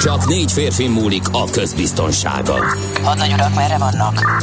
[0.00, 2.64] Csak négy férfi múlik a közbiztonsága.
[3.02, 4.42] Hadnagy urak, merre vannak?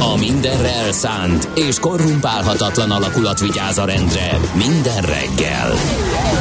[0.00, 5.72] A mindenre elszánt és korrumpálhatatlan alakulat vigyáz a rendre minden reggel.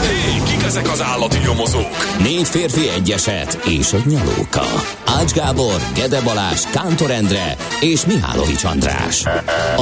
[0.01, 2.17] Hé, kik ezek az állati nyomozók?
[2.19, 4.65] Négy férfi egyeset és egy nyalóka.
[5.05, 9.23] Ács Gábor, Gede Balázs, Kántor Endre és Mihálovics András.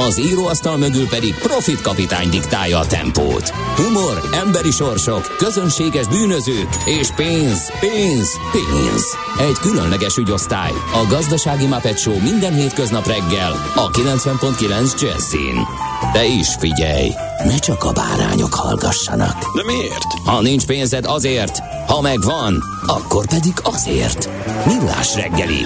[0.08, 3.48] Az íróasztal mögül pedig Profit kapitány diktálja a tempót.
[3.76, 9.16] Humor, emberi sorsok, közönséges bűnözők és pénz, pénz, pénz.
[9.38, 10.72] Egy különleges ügyosztály.
[10.92, 15.66] A Gazdasági Muppet Show minden hétköznap reggel a 90.9 Jazzin.
[16.12, 17.12] De is figyelj,
[17.44, 19.38] ne csak a bárányok hallgassanak.
[19.54, 20.04] De miért?
[20.24, 24.28] Ha nincs pénzed azért, ha megvan, akkor pedig azért.
[24.66, 25.60] Millás reggeli.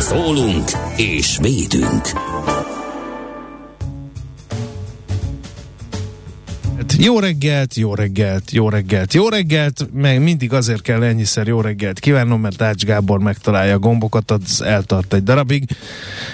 [0.00, 2.12] Szólunk és védünk.
[6.98, 11.98] Jó reggelt, jó reggelt, jó reggelt, jó reggelt, meg mindig azért kell ennyiszer jó reggelt
[11.98, 15.64] kívánom, mert Ács Gábor megtalálja a gombokat, az eltart egy darabig,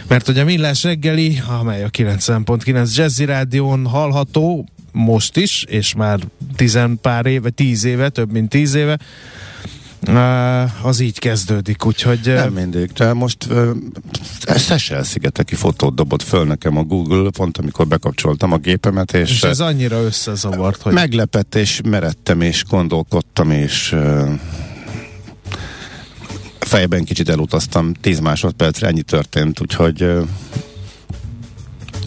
[0.08, 6.20] mert hogy a Millás reggeli, amely a 90.9 Jazzy Rádión hallható, most is, és már
[6.56, 8.98] tizen pár éve, tíz éve, több mint tíz éve,
[10.82, 12.20] az így kezdődik, úgyhogy...
[12.24, 13.70] Nem mindig, de most uh,
[14.56, 19.30] Seychelles-szigeteki fotót dobott föl nekem a Google, pont amikor bekapcsoltam a gépemet, és...
[19.30, 20.92] És ez annyira összezavart, hogy...
[20.92, 23.96] Meglepett, és meredtem, és gondolkodtam, és
[26.58, 30.06] fejben kicsit elutaztam, 10 másodpercre ennyi történt, úgyhogy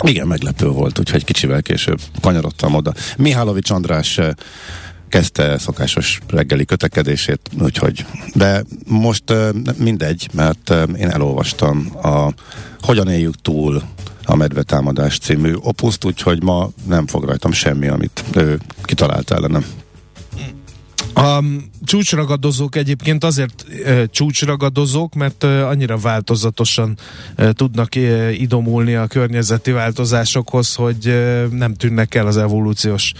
[0.03, 2.93] igen, meglepő volt, úgyhogy kicsivel később kanyarodtam oda.
[3.17, 4.19] Mihálovics András
[5.11, 9.23] kezdte szokásos reggeli kötekedését, úgyhogy, de most
[9.77, 12.33] mindegy, mert én elolvastam a
[12.79, 13.81] Hogyan éljük túl
[14.25, 19.65] a Medvetámadás című opuszt, úgyhogy ma nem fog rajtam semmi, amit ő kitalált ellenem.
[21.21, 21.43] A
[21.83, 26.97] csúcsragadozók egyébként azért e, csúcsragadozók, mert e, annyira változatosan
[27.35, 33.13] e, tudnak e, idomulni a környezeti változásokhoz, hogy e, nem tűnnek el az evolúciós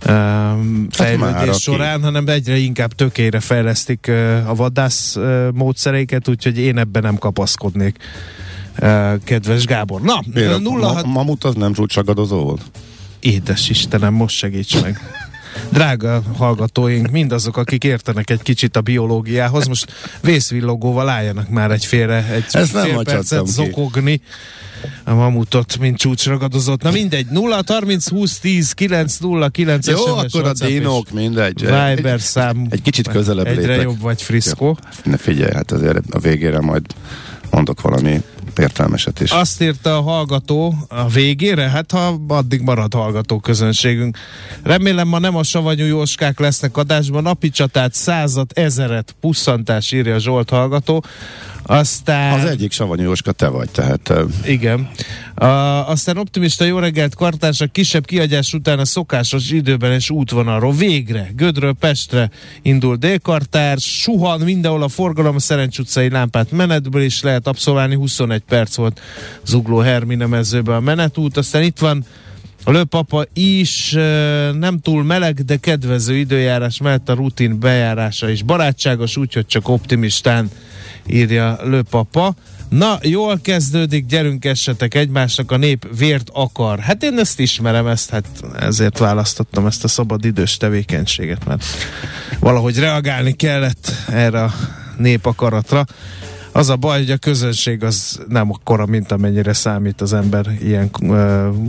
[0.00, 0.12] e,
[0.90, 2.02] fejlődés hát során, aki...
[2.02, 7.96] hanem egyre inkább tökére fejlesztik e, a vadász e, módszereiket, úgyhogy én ebben nem kapaszkodnék.
[8.74, 10.00] E, kedves Gábor.
[10.00, 10.92] Na, Például, nulla...
[10.92, 12.62] Ma, mamut az nem csúcsragadozó volt?
[13.20, 15.00] Édes Istenem, most segíts meg!
[15.70, 22.26] Drága hallgatóink, mindazok, akik értenek egy kicsit a biológiához, most vészvillogóval álljanak már egy félre,
[22.32, 23.50] egy Ezt fél percet ki.
[23.50, 24.20] zokogni
[25.04, 26.82] a mamutot, mint csúcsragadozott.
[26.82, 31.60] Na mindegy, 0 30 20 10 9 0 9 Jó, akkor a dinók, mindegy.
[31.60, 32.66] Viber szám.
[32.70, 33.82] Egy kicsit közelebb Egyre lépek.
[33.82, 34.78] jobb vagy friszkó.
[35.04, 36.84] Ne figyelj, hát azért a végére majd
[37.52, 38.22] mondok valami
[38.56, 39.30] értelmeset is.
[39.30, 44.18] Azt írta a hallgató a végére, hát ha addig marad hallgató közönségünk.
[44.62, 50.50] Remélem ma nem a savanyú jóskák lesznek adásban, napi csatát, százat, ezeret, pusszantás írja Zsolt
[50.50, 51.04] hallgató.
[51.62, 52.40] Aztán...
[52.40, 54.12] Az egyik savanyú Jóska te vagy, tehát...
[54.44, 54.90] Igen.
[55.34, 55.44] A,
[55.88, 61.72] aztán optimista jó reggelt kartársa kisebb kiadás után a szokásos időben és útvonalról végre Gödről
[61.72, 62.30] Pestre
[62.62, 68.42] indul délkartár, suhan mindenhol a forgalom, a Szerencs utcai lámpát menetből is lehet abszolválni, 21
[68.48, 69.00] perc volt
[69.44, 72.04] Zugló Hermine mezőben a menetút, aztán itt van
[72.64, 73.90] a lőpapa is
[74.58, 80.50] nem túl meleg, de kedvező időjárás mellett a rutin bejárása is barátságos, úgyhogy csak optimistán
[81.06, 82.34] írja lőpapa.
[82.68, 86.78] Na, jól kezdődik, gyerünk essetek egymásnak, a nép vért akar.
[86.78, 88.26] Hát én ezt ismerem, ezt, hát
[88.58, 91.64] ezért választottam ezt a szabad idős tevékenységet, mert
[92.40, 94.52] valahogy reagálni kellett erre a
[94.96, 95.84] nép akaratra.
[96.52, 100.90] Az a baj, hogy a közönség az nem akkora, mint amennyire számít az ember ilyen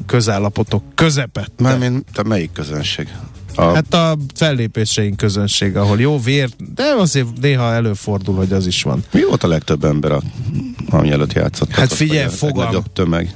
[0.06, 1.64] közállapotok közepette.
[1.64, 3.08] Mármint te melyik közönség?
[3.56, 3.62] A...
[3.62, 9.04] Hát a fellépéseink közönség, ahol jó vér, de azért néha előfordul, hogy az is van.
[9.12, 10.22] Mi volt a legtöbb ember, a,
[10.90, 11.72] ami előtt játszott?
[11.72, 12.84] Hát figyelj, fogalm.
[12.94, 13.36] tömeg.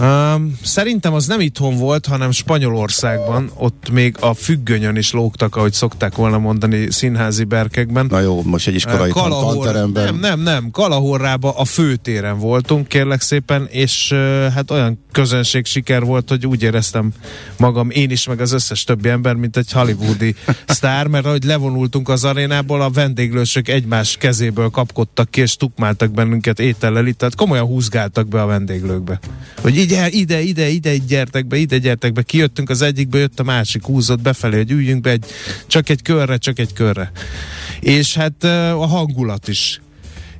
[0.00, 3.50] Um, szerintem az nem itthon volt, hanem Spanyolországban.
[3.54, 8.06] Ott még a függönyön is lógtak, ahogy szokták volna mondani színházi berkekben.
[8.06, 10.04] Na jó, most egy iskolai Kalahor, tanteremben.
[10.04, 14.12] nem, nem, nem, Kalahorrába a főtéren voltunk, kérlek szépen, és
[14.54, 17.12] hát olyan közönség siker volt, hogy úgy éreztem
[17.56, 20.34] magam, én is, meg az összes többi ember, mint egy hollywoodi
[20.66, 26.60] sztár, mert ahogy levonultunk az arénából, a vendéglősök egymás kezéből kapkodtak ki, és tukmáltak bennünket
[26.60, 29.18] étellel itt, tehát komolyan húzgáltak be a vendéglőkbe.
[29.60, 32.22] Hogy ide, ide, ide, ide, gyertek be, ide gyertek be.
[32.22, 35.24] Kijöttünk az egyikbe, jött a másik, húzott befelé, hogy üljünk be egy,
[35.66, 37.12] csak egy körre, csak egy körre.
[37.80, 38.44] És hát
[38.74, 39.80] a hangulat is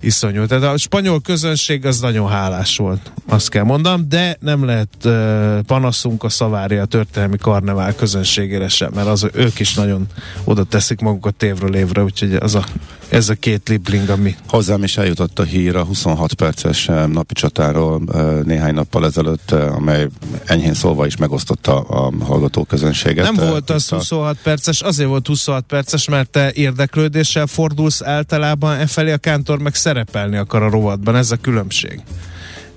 [0.01, 0.47] iszonyú.
[0.47, 5.59] Tehát a spanyol közönség az nagyon hálás volt, azt kell mondanom, de nem lehet uh,
[5.59, 10.07] panaszunk a Szavária történelmi karnevál közönségére sem, mert az, ők is nagyon
[10.45, 12.65] oda teszik magukat évről évre, úgyhogy az a,
[13.09, 14.37] ez a két libling, ami...
[14.49, 18.03] Hozzám is eljutott a hír a 26 perces napi csatáról
[18.45, 20.09] néhány nappal ezelőtt, amely
[20.45, 23.33] enyhén szólva is megosztotta a hallgató közönséget.
[23.33, 28.87] Nem volt az 26 perces, azért volt 26 perces, mert te érdeklődéssel fordulsz általában e
[28.87, 32.01] felé a kántor meg szerepelni akar a rovatban, ez a különbség.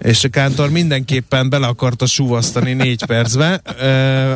[0.01, 3.61] És a Kántor mindenképpen bele akarta súvasztani négy percbe,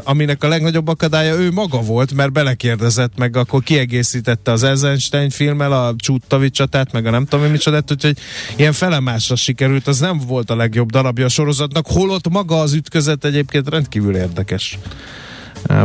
[0.03, 5.71] aminek a legnagyobb akadálya ő maga volt, mert belekérdezett, meg akkor kiegészítette az Eisenstein filmmel
[5.71, 8.17] a Csúttavi csatát, meg a nem tudom micsodát, úgyhogy
[8.55, 13.25] ilyen felemásra sikerült, az nem volt a legjobb darabja a sorozatnak, holott maga az ütközet
[13.25, 14.77] egyébként rendkívül érdekes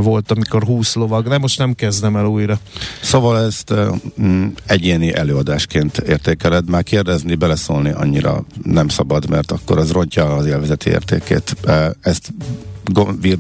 [0.00, 2.58] volt, amikor 20 lovag, de most nem kezdem el újra.
[3.02, 3.96] Szóval ezt uh,
[4.66, 10.90] egyéni előadásként értékeled, már kérdezni, beleszólni annyira nem szabad, mert akkor az rontja az élvezeti
[10.90, 11.56] értékét.
[11.64, 12.32] Uh, ezt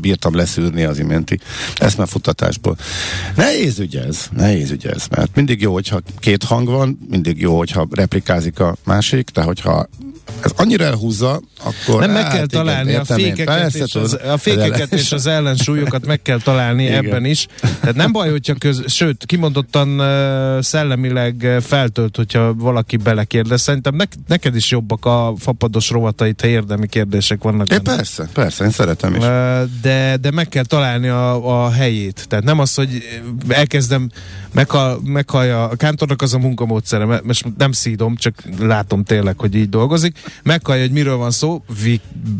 [0.00, 1.38] bírtam leszűrni az iménti
[1.76, 2.76] eszmefuttatásból.
[3.36, 7.58] Nehéz ügy ez, nehéz ügy ez, mert mindig jó, hogyha két hang van, mindig jó,
[7.58, 9.86] hogyha replikázik a másik, de hogyha
[10.44, 12.00] ez annyira elhúzza, akkor...
[12.00, 15.26] Nem meg hát, kell találni igen, a fékeket, persze, és az, a fékeket és az
[15.26, 17.04] ellensúlyokat meg kell találni igen.
[17.04, 17.46] ebben is.
[17.80, 23.60] Tehát nem baj, hogyha köz, sőt, kimondottan uh, szellemileg feltölt, hogyha valaki belekérdez.
[23.60, 27.72] Szerintem ne, neked is jobbak a fapados rovatait, ha érdemi kérdések vannak.
[27.72, 29.24] É, persze, persze, én szeretem is.
[29.24, 32.24] Uh, de, de meg kell találni a, a helyét.
[32.28, 33.02] Tehát nem az, hogy
[33.48, 34.10] elkezdem
[34.52, 39.54] meghal, meghallja, a kántornak az a munkamódszere, mert most nem szídom, csak látom tényleg, hogy
[39.54, 40.11] így dolgozik.
[40.42, 41.62] Meghallja, hogy miről van szó,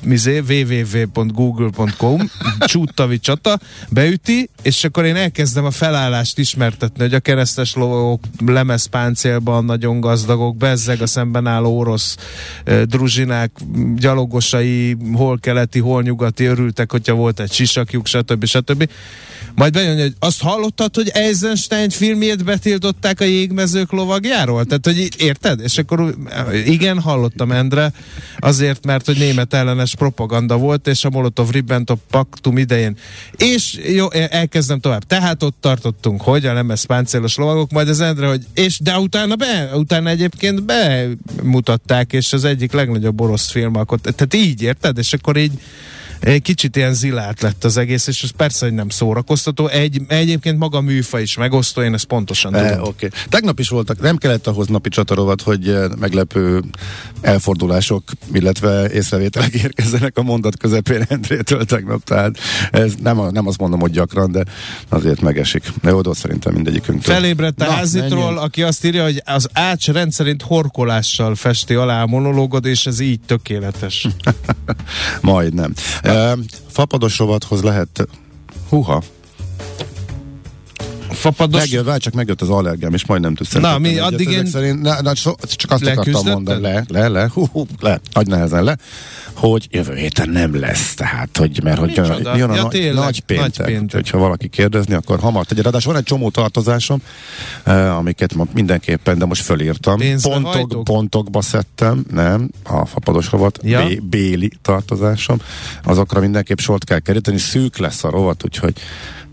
[0.04, 3.58] www.google.com csúttavi csata,
[3.88, 10.56] beüti, és akkor én elkezdem a felállást ismertetni, hogy a keresztes lovagok lemezpáncélban nagyon gazdagok,
[10.56, 12.16] bezzeg a szemben álló orosz
[12.64, 13.50] e, druzsinák,
[13.96, 18.44] gyalogosai, hol keleti, hol nyugati örültek, hogyha volt egy sisakjuk, stb.
[18.44, 18.88] stb.
[19.54, 24.64] Majd bejön, hogy azt hallottad, hogy Eisenstein filmjét betiltották a jégmezők lovagjáról?
[24.64, 25.60] Tehát, hogy érted?
[25.60, 26.14] És akkor
[26.64, 27.92] igen, hallottam Endre,
[28.38, 32.96] azért, mert hogy német ellenes propaganda volt, és a Molotov-Ribbentrop paktum idején.
[33.36, 35.04] És jó, elkezdem tovább.
[35.04, 39.36] Tehát ott tartottunk, hogy a lemez páncélos lovagok, majd az Endre, hogy és de utána
[39.36, 44.00] be, utána egyébként bemutatták, és az egyik legnagyobb orosz filmalkot.
[44.00, 44.98] Tehát így, érted?
[44.98, 45.52] És akkor így
[46.22, 49.66] egy kicsit ilyen zilált lett az egész, és ez persze, hogy nem szórakoztató.
[49.66, 52.88] Egy, egyébként maga a műfa is megosztó, én ezt pontosan e, tudom.
[52.88, 53.08] Okay.
[53.28, 56.62] Tegnap is voltak, nem kellett ahhoz napi csatarovat, hogy eh, meglepő
[57.20, 58.02] elfordulások,
[58.32, 62.38] illetve észrevételek érkezzenek a mondat közepén Endrétől tegnap, tehát
[62.70, 64.44] ez nem, a, nem azt mondom, hogy gyakran, de
[64.88, 65.62] azért megesik.
[65.82, 67.14] Jó, oda szerintem mindegyikünktől.
[67.14, 72.64] Felébredt a házitról, aki azt írja, hogy az ács rendszerint horkolással festi alá a monológod,
[72.64, 74.06] és ez így tökéletes.
[75.20, 75.72] Majdnem.
[76.66, 78.08] Fapados rovathoz lehet...
[78.68, 79.02] Huha,
[81.12, 81.60] fapados...
[81.60, 84.46] Megjött, várj, csak megjött az allergám, és majdnem tudsz Na, mi addig én...
[84.46, 88.26] Szerint, na, na, so, csak azt akartam mondani, le, le, le, hú, hú, le, nagy
[88.26, 88.76] nehezen le,
[89.34, 92.94] hogy jövő héten nem lesz, tehát, hogy, mert hogy jön, jön a ja, nagy, tényleg,
[92.94, 93.92] nagy péntek, nagy péntek.
[93.92, 95.62] hogyha valaki kérdezni, akkor hamar tegye.
[95.62, 97.02] Ráadásul van egy csomó tartozásom,
[97.64, 100.00] eh, amiket ma mindenképpen, de most fölírtam.
[100.22, 103.86] Pontok, pontokba szedtem, nem, a fapados rovat, ja.
[103.86, 105.40] B, béli tartozásom,
[105.84, 108.74] azokra mindenképp sort kell keríteni, szűk lesz a rovat, úgyhogy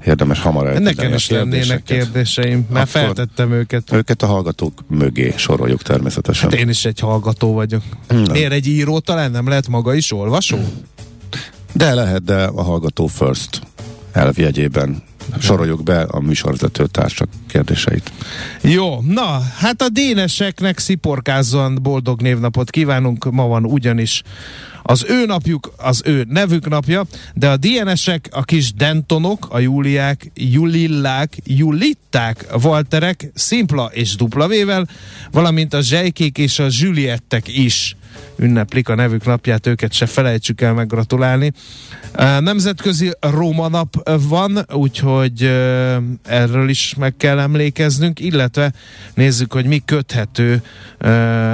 [0.05, 3.93] érdemes hamar elkezdeni Nekem is lennének kérdéseim, már Akkor feltettem őket.
[3.93, 6.49] Őket a hallgatók mögé soroljuk természetesen.
[6.49, 7.83] Hát én is egy hallgató vagyok.
[8.07, 8.21] Nem.
[8.31, 10.57] Miért egy író talán nem lehet maga is olvasó?
[11.73, 13.61] De lehet, de a hallgató first
[14.11, 15.03] elvjegyében
[15.39, 18.11] soroljuk be a műsorvezető társak kérdéseit.
[18.61, 24.23] Jó, na, hát a déneseknek sziporkázzon boldog névnapot kívánunk, ma van ugyanis
[24.83, 30.31] az ő napjuk, az ő nevük napja, de a DNS-ek, a kis Dentonok, a Juliák,
[30.33, 34.87] Julillák, Julitták, Walterek, szimpla és dupla vével,
[35.31, 37.95] valamint a Zsejkék és a Juliettek is
[38.35, 41.51] ünneplik a nevük napját, őket se felejtsük el meggratulálni.
[42.39, 45.43] Nemzetközi Róma nap van, úgyhogy
[46.23, 48.73] erről is meg kell emlékeznünk, illetve
[49.13, 50.61] nézzük, hogy mi köthető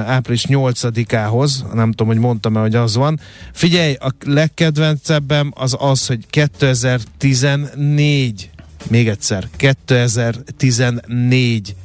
[0.06, 3.20] április 8-ához, nem tudom, hogy mondtam-e, hogy az van.
[3.54, 8.50] Figyelj, a legkedvencebbem az az, hogy 2014
[8.90, 11.76] még egyszer, 2014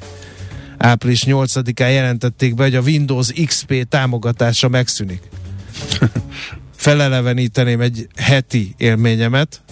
[0.82, 5.22] április 8-án jelentették be, hogy a Windows XP támogatása megszűnik.
[6.76, 9.62] Feleleveníteném egy heti élményemet.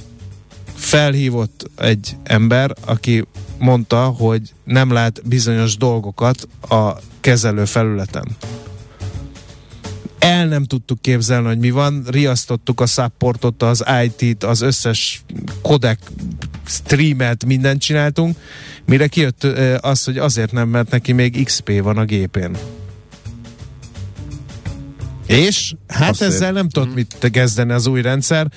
[0.75, 3.25] Felhívott egy ember, aki
[3.59, 8.37] mondta, hogy nem lát bizonyos dolgokat a kezelő felületen
[10.19, 15.23] el nem tudtuk képzelni, hogy mi van, riasztottuk a supportot, az IT-t, az összes
[15.63, 15.99] kodek
[16.67, 18.37] streamet, mindent csináltunk,
[18.87, 19.45] mire kijött
[19.81, 22.57] az, hogy azért nem, mert neki még XP van a gépén.
[25.27, 25.75] És?
[25.89, 28.51] Hát Azt ezzel nem tudott mit kezdeni az új rendszer.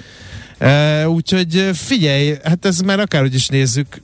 [1.06, 4.02] Úgyhogy figyelj, hát ez már akárhogy is nézzük,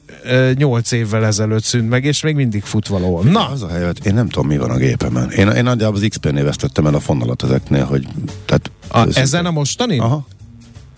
[0.54, 3.24] 8 évvel ezelőtt szűnt meg, és még mindig fut valahol.
[3.24, 3.50] Na!
[3.50, 5.30] Az a helyet, én nem tudom, mi van a gépemen.
[5.32, 8.08] Én, én nagyjából az XP-nél vesztettem el a fonalat ezeknél, hogy...
[8.46, 10.00] Tehát, a, ezen a mostani?
[10.00, 10.28] Aha.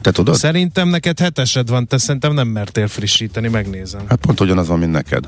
[0.01, 0.35] Te tudod?
[0.35, 4.01] Szerintem neked hetesed van, te szerintem nem mertél frissíteni, megnézem.
[4.07, 5.27] Hát pont ugyanaz van, mint neked.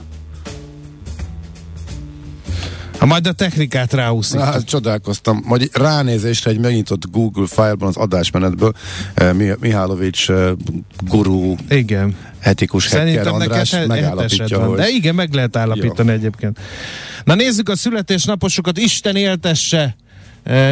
[3.01, 4.39] Ha majd a technikát ráúszik.
[4.39, 5.43] Hát csodálkoztam.
[5.45, 8.73] Majd ránézésre egy megnyitott Google file az adásmenetből
[9.13, 10.51] eh, Mihálovics eh,
[11.07, 12.15] guru igen.
[12.39, 14.77] etikus Szerintem hacker András he- megállapítja, hogy...
[14.77, 16.15] De igen, meg lehet állapítani Jó.
[16.15, 16.59] egyébként.
[17.23, 18.77] Na nézzük a születésnaposokat.
[18.77, 19.95] Isten éltesse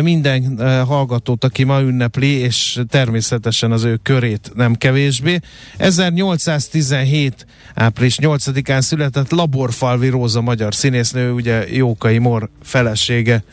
[0.02, 5.40] minden hallgatót, aki ma ünnepli, és természetesen az ő körét nem kevésbé.
[5.78, 7.46] 1817.
[7.76, 13.44] április 8-án született Laborfalvi Róza magyar színésznő, ugye Jókai Mor felesége.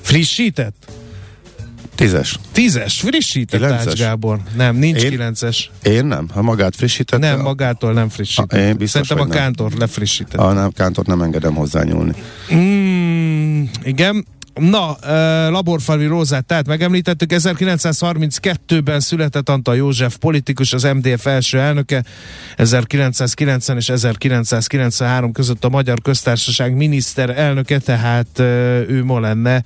[0.00, 0.90] Frissített?
[1.94, 2.38] Tízes.
[2.52, 4.40] Tízes, frissített Ács Gábor.
[4.56, 5.70] Nem, nincs én, kilences.
[5.82, 7.30] Én nem, ha magát frissítette.
[7.30, 8.60] Nem, magától nem frissített.
[8.60, 10.40] én biztos, Szerintem a Kántor lefrissített.
[10.40, 12.12] A nem, Kántort nem engedem hozzányúlni.
[12.54, 14.96] Mm, igen, Na,
[15.50, 22.04] Laborfalvi Rózát, tehát megemlítettük, 1932-ben született Antal József, politikus, az MDF első elnöke,
[22.56, 28.38] 1990 és 1993 között a Magyar Köztársaság miniszter elnöke, tehát
[28.88, 29.62] ő ma lenne,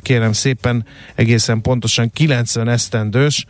[0.00, 3.46] kérem szépen, egészen pontosan 90 esztendős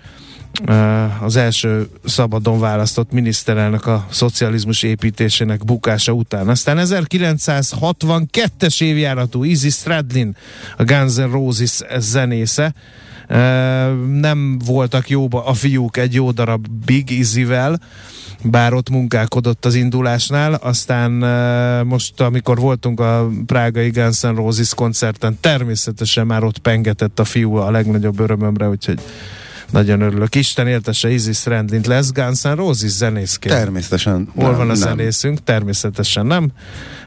[1.21, 6.49] az első szabadon választott miniszterelnök a szocializmus építésének bukása után.
[6.49, 10.37] Aztán 1962-es évjáratú Izzy Stradlin,
[10.77, 12.75] a Guns N' Roses zenésze,
[14.07, 17.81] nem voltak jóba a fiúk egy jó darab Big Izzy-vel,
[18.43, 21.11] bár ott munkálkodott az indulásnál, aztán
[21.87, 27.55] most, amikor voltunk a prágai Guns N' Roses koncerten, természetesen már ott pengetett a fiú
[27.55, 29.01] a legnagyobb örömömre, úgyhogy
[29.71, 30.35] nagyon örülök.
[30.35, 33.55] Isten éltese Isis Rendlint lesz Guns N' Roses zenészként.
[33.55, 34.29] Természetesen.
[34.35, 34.75] Hol nem, van a nem.
[34.75, 35.45] zenészünk?
[35.45, 36.53] Természetesen nem.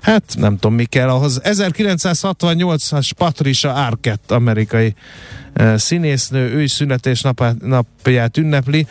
[0.01, 1.41] Hát nem tudom mi kell ahhoz.
[1.43, 4.95] 1968-as Patricia Arquette, amerikai
[5.75, 8.87] színésznő, ő is születésnapját ünnepli.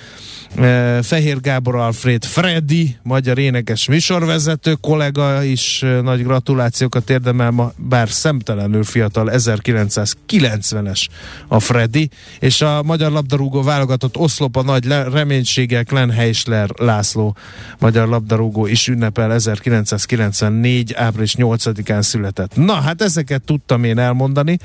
[1.02, 8.84] Fehér Gábor Alfred Freddy, magyar énekes műsorvezető kollega is nagy gratulációkat érdemel, ma, bár szemtelenül
[8.84, 11.06] fiatal, 1990-es
[11.48, 17.36] a Freddy, és a magyar labdarúgó válogatott oszlop a nagy reménységek Len Heisler László
[17.78, 20.94] magyar labdarúgó is ünnepel 1994.
[20.94, 22.56] április 8-án született.
[22.56, 24.58] Na, hát ezeket tudtam én elmondani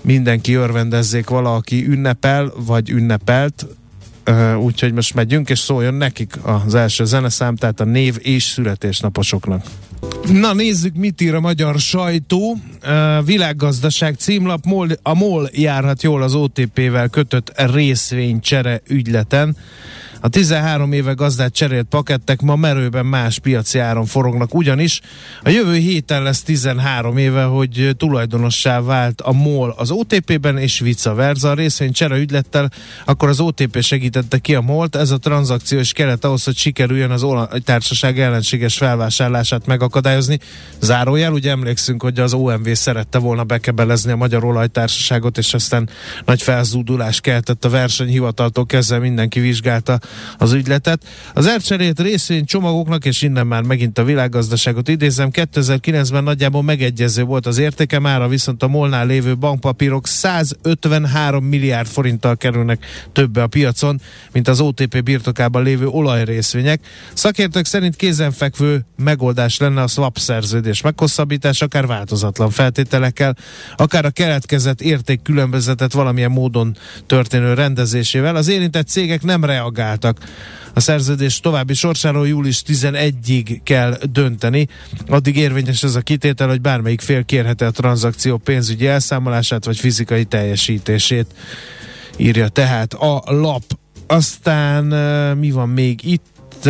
[0.00, 3.66] mindenki örvendezzék valaki ünnepel, vagy ünnepelt,
[4.58, 9.64] úgyhogy most megyünk, és szóljon nekik az első zeneszám, tehát a név és születésnaposoknak.
[10.32, 12.56] Na nézzük, mit ír a magyar sajtó.
[12.86, 19.56] Uh, világgazdaság címlap, MOL, a MOL járhat jól az OTP-vel kötött részvénycsere ügyleten.
[20.24, 25.00] A 13 éve gazdát cserélt pakettek ma merőben más piaci áron forognak, ugyanis
[25.42, 31.10] a jövő héten lesz 13 éve, hogy tulajdonossá vált a MOL az OTP-ben, és vice
[31.10, 31.50] versa.
[31.50, 32.70] A részvény csere ügylettel
[33.04, 34.96] akkor az OTP segítette ki a MOL-t.
[34.96, 37.26] Ez a tranzakció is kellett ahhoz, hogy sikerüljön az
[37.64, 40.38] társaság ellenséges felvásárlását megakadályozni.
[40.80, 45.88] Zárójel, ugye emlékszünk, hogy az OMV szerette volna bekebelezni a Magyar Olajtársaságot, és aztán
[46.24, 49.98] nagy felzúdulás keltett a versenyhivataltól kezdve mindenki vizsgálta
[50.38, 51.04] az ügyletet.
[51.34, 57.58] Az elcserélt részvénycsomagoknak, és innen már megint a világgazdaságot idézem, 2009-ben nagyjából megegyező volt az
[57.58, 64.00] értéke, mára viszont a molnál lévő bankpapírok 153 milliárd forinttal kerülnek többe a piacon,
[64.32, 66.80] mint az OTP birtokában lévő olajrészvények.
[67.12, 73.36] Szakértők szerint kézenfekvő megoldás lenne a swap szerződés meghosszabbítás, akár változatlan feltételekkel,
[73.76, 78.36] akár a keletkezett értékkülönbözetet valamilyen módon történő rendezésével.
[78.36, 79.44] Az érintett cégek nem
[80.04, 80.18] reagáltak.
[80.76, 84.68] A szerződés további sorsáról július 11-ig kell dönteni.
[85.08, 90.24] Addig érvényes ez a kitétel, hogy bármelyik fél kérheti a tranzakció pénzügyi elszámolását vagy fizikai
[90.24, 91.26] teljesítését
[92.16, 93.62] írja tehát a lap.
[94.06, 94.84] Aztán
[95.36, 96.68] mi van még itt?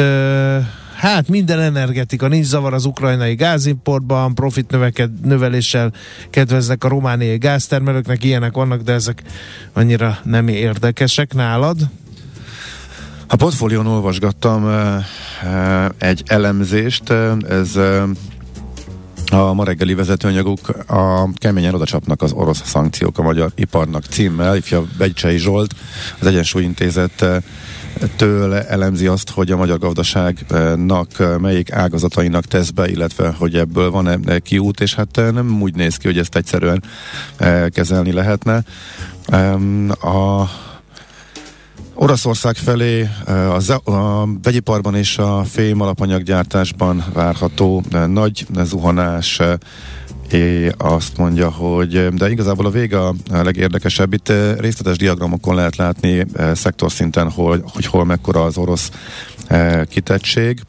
[0.96, 5.92] Hát minden energetika, nincs zavar az ukrajnai gázimportban, profit növeked, növeléssel
[6.30, 9.22] kedveznek a romániai gáztermelőknek, ilyenek vannak, de ezek
[9.72, 11.76] annyira nem érdekesek nálad.
[13.34, 14.68] A portfólión olvasgattam
[15.98, 17.10] egy elemzést,
[17.48, 17.76] ez
[19.30, 24.56] a ma reggeli vezetőanyaguk a keményen odacsapnak az orosz szankciók a magyar iparnak címmel.
[24.56, 25.74] Ifja Becsei Zsolt,
[26.20, 27.24] az Egyensúlyintézet
[28.16, 34.38] től elemzi azt, hogy a magyar gazdaságnak melyik ágazatainak tesz be, illetve hogy ebből van-e
[34.38, 36.82] kiút, és hát nem úgy néz ki, hogy ezt egyszerűen
[37.68, 38.62] kezelni lehetne.
[40.00, 40.44] A
[41.94, 49.40] Oroszország felé a, a vegyiparban és a fém alapanyaggyártásban várható nagy zuhanás
[50.30, 54.12] É, azt mondja, hogy de igazából a vége a legérdekesebb.
[54.12, 58.90] Itt részletes diagramokon lehet látni szektorszinten, hogy, hogy hol mekkora az orosz
[59.88, 60.60] kitettség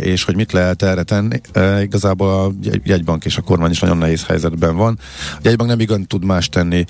[0.00, 1.40] és hogy mit lehet erre tenni.
[1.82, 2.52] Igazából a
[2.84, 4.98] jegybank és a kormány is nagyon nehéz helyzetben van.
[5.34, 6.84] A jegybank nem igazán tud más tenni,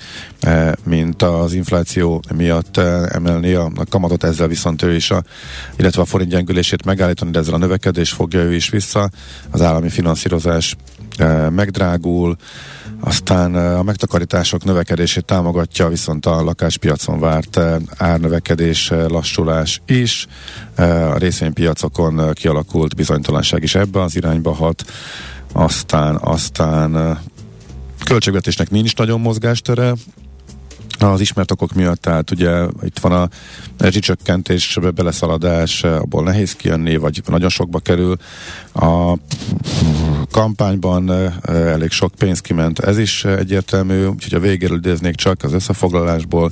[0.83, 2.77] mint az infláció miatt
[3.11, 5.23] emelni a, kamatot, ezzel viszont ő is, a,
[5.77, 9.09] illetve a forint gyengülését megállítani, de ezzel a növekedés fogja ő is vissza.
[9.51, 10.75] Az állami finanszírozás
[11.49, 12.35] megdrágul,
[12.99, 17.59] aztán a megtakarítások növekedését támogatja, viszont a lakáspiacon várt
[17.97, 20.27] árnövekedés, lassulás is.
[20.75, 24.83] A részvénypiacokon kialakult bizonytalanság is ebbe az irányba hat.
[25.53, 27.19] Aztán, aztán
[28.05, 29.93] költségvetésnek nincs nagyon mozgástere,
[31.07, 33.29] az ismert okok miatt, tehát ugye itt van a
[33.77, 38.15] rezsicsökkentés, beleszaladás, abból nehéz kijönni, vagy nagyon sokba kerül.
[38.73, 39.17] A
[40.31, 41.11] kampányban
[41.47, 46.51] elég sok pénz kiment, ez is egyértelmű, úgyhogy a végéről idéznék csak az összefoglalásból.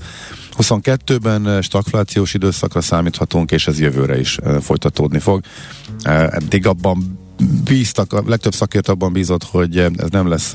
[0.57, 5.43] 22-ben stagflációs időszakra számíthatunk, és ez jövőre is folytatódni fog.
[6.03, 7.19] Eddig abban
[7.63, 10.53] bíztak, a legtöbb szakért abban bízott, hogy ez nem lesz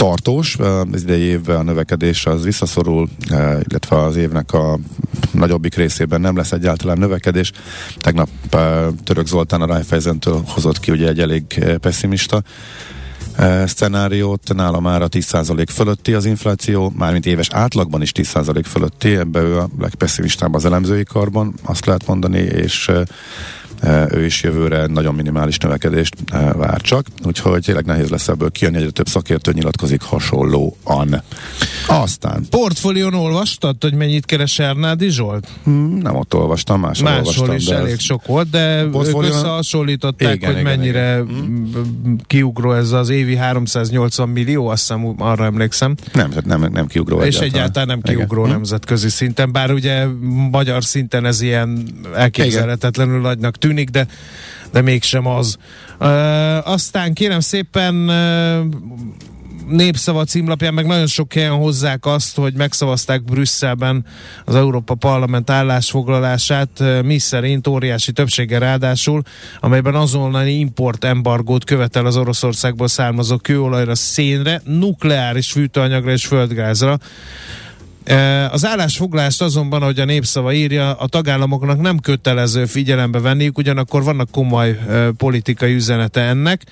[0.00, 0.56] tartós,
[0.92, 3.08] az idei évben a növekedés az visszaszorul,
[3.68, 4.78] illetve az évnek a
[5.32, 7.52] nagyobbik részében nem lesz egyáltalán növekedés.
[7.96, 8.28] Tegnap
[9.04, 12.42] Török Zoltán a Raiffeisen-től hozott ki ugye egy elég pessimista
[13.64, 19.40] szcenáriót, nála már a 10% fölötti az infláció, mármint éves átlagban is 10% fölötti, ebbe
[19.40, 22.90] ő a legpesszimistább az elemzői karban, azt lehet mondani, és
[24.10, 26.14] ő is jövőre nagyon minimális növekedést
[26.56, 31.22] vár csak, úgyhogy tényleg nehéz lesz ebből kijönni, egyre több szakértő nyilatkozik hasonlóan.
[31.86, 32.46] Aztán.
[32.50, 35.48] Portfólión olvastad, hogy mennyit keres Ernádi Zsolt?
[35.64, 37.56] Hmm, nem ott olvastam, máshol, máshol olvastam.
[37.56, 38.00] is elég ez...
[38.00, 42.20] sok volt, de ők összehasonlították, igen, hogy igen, mennyire igen.
[42.26, 45.94] kiugró ez az évi 380 millió, azt hiszem, arra emlékszem.
[46.12, 48.52] Nem, nem, nem kiugró És egyáltalán, egyáltalán nem kiugró igen.
[48.52, 50.06] nemzetközi szinten, bár ugye
[50.50, 54.06] magyar szinten ez ilyen elképzelhetetlenül nagynak tűnik, tűnik, de,
[54.72, 55.56] de mégsem az.
[56.00, 58.74] Uh, aztán kérem szépen uh,
[59.68, 64.04] népszava címlapján meg nagyon sok helyen hozzák azt, hogy megszavazták Brüsszelben
[64.44, 69.22] az Európa Parlament állásfoglalását, mi szerint óriási többsége ráadásul,
[69.60, 76.98] amelyben azonnali importembargót követel az Oroszországból származó kőolajra, szénre, nukleáris fűtőanyagra és földgázra.
[78.50, 84.30] Az állásfoglalást azonban, ahogy a népszava írja, a tagállamoknak nem kötelező figyelembe venniük, ugyanakkor vannak
[84.30, 84.78] komoly
[85.16, 86.62] politikai üzenete ennek.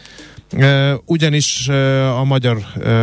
[1.04, 1.68] Ugyanis
[2.18, 2.58] a magyar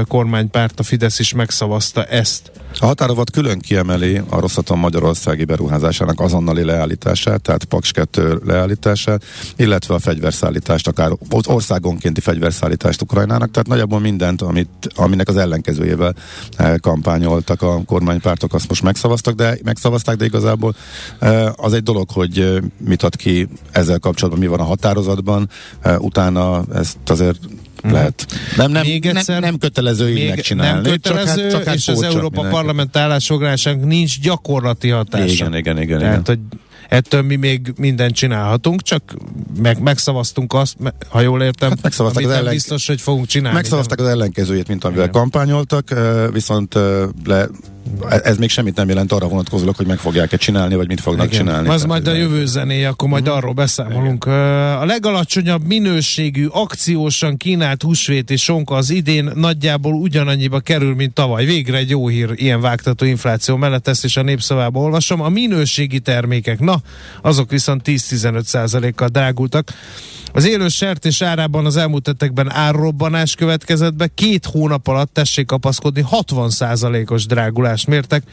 [0.07, 2.51] kormánypárt, a Fidesz is megszavazta ezt.
[2.79, 9.23] A határozat külön kiemeli a Rosszaton Magyarországi beruházásának azonnali leállítását, tehát Paks 2 leállítását,
[9.55, 11.11] illetve a fegyverszállítást, akár
[11.47, 16.15] országonkénti fegyverszállítást Ukrajnának, tehát nagyjából mindent, amit, aminek az ellenkezőjével
[16.79, 20.75] kampányoltak a kormánypártok, azt most megszavaztak, de megszavazták, de igazából
[21.55, 25.49] az egy dolog, hogy mit ad ki ezzel kapcsolatban, mi van a határozatban,
[25.99, 27.39] utána ezt azért
[27.87, 27.91] mm.
[27.91, 28.25] lehet.
[28.57, 30.81] Nem, nem, még egyszer, nem, nem kötelező így megcsinálni.
[30.81, 35.33] Nem kötelező, csak hát, csak hát és az Európa Parlament állásfoglalásának nincs gyakorlati hatása.
[35.33, 35.99] Igen, igen, igen.
[35.99, 36.23] Tehát, igen.
[36.25, 39.13] hogy Ettől mi még mindent csinálhatunk, csak
[39.61, 40.75] meg, megszavaztunk azt,
[41.09, 43.55] ha jól értem, Hát megszavazták amit az nem ellen- biztos, hogy fogunk csinálni.
[43.57, 45.15] Megszavazták az ellenkezőjét, mint amivel Igen.
[45.21, 45.93] kampányoltak,
[46.31, 46.73] viszont
[47.25, 47.47] le,
[48.23, 51.37] ez még semmit nem jelent arra vonatkozólag, hogy meg fogják-e csinálni, vagy mit fognak Igen.
[51.39, 51.67] csinálni.
[51.69, 54.25] Az majd a jövő zené, akkor majd arról beszámolunk.
[54.25, 54.31] Ö,
[54.75, 61.45] A legalacsonyabb minőségű, akciósan kínált húsvét és sonka az idén nagyjából ugyanannyiba kerül, mint tavaly.
[61.45, 65.21] Végre egy jó hír ilyen vágtató infláció mellett, ezt is a népszavába olvasom.
[65.21, 66.74] A minőségi termékek, na,
[67.21, 69.73] azok viszont 10-15 százalékkal drágultak.
[70.35, 76.05] Az élő sertés árában az elmúlt hetekben árrobbanás következett be, két hónap alatt tessék kapaszkodni
[76.11, 78.23] 60%-os drágulást mértek.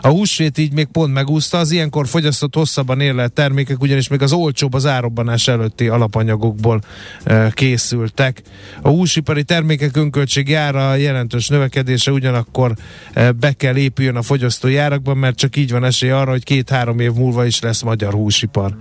[0.00, 4.32] A húsvét így még pont megúszta, az ilyenkor fogyasztott hosszabban érlelt termékek, ugyanis még az
[4.32, 6.80] olcsóbb az árrobbanás előtti alapanyagokból
[7.24, 8.42] e, készültek.
[8.82, 12.74] A húsipari termékek önköltségi ára jelentős növekedése ugyanakkor
[13.12, 17.00] e, be kell épüljön a fogyasztói árakban, mert csak így van esély arra, hogy két-három
[17.00, 18.76] év múlva is lesz magyar húsipar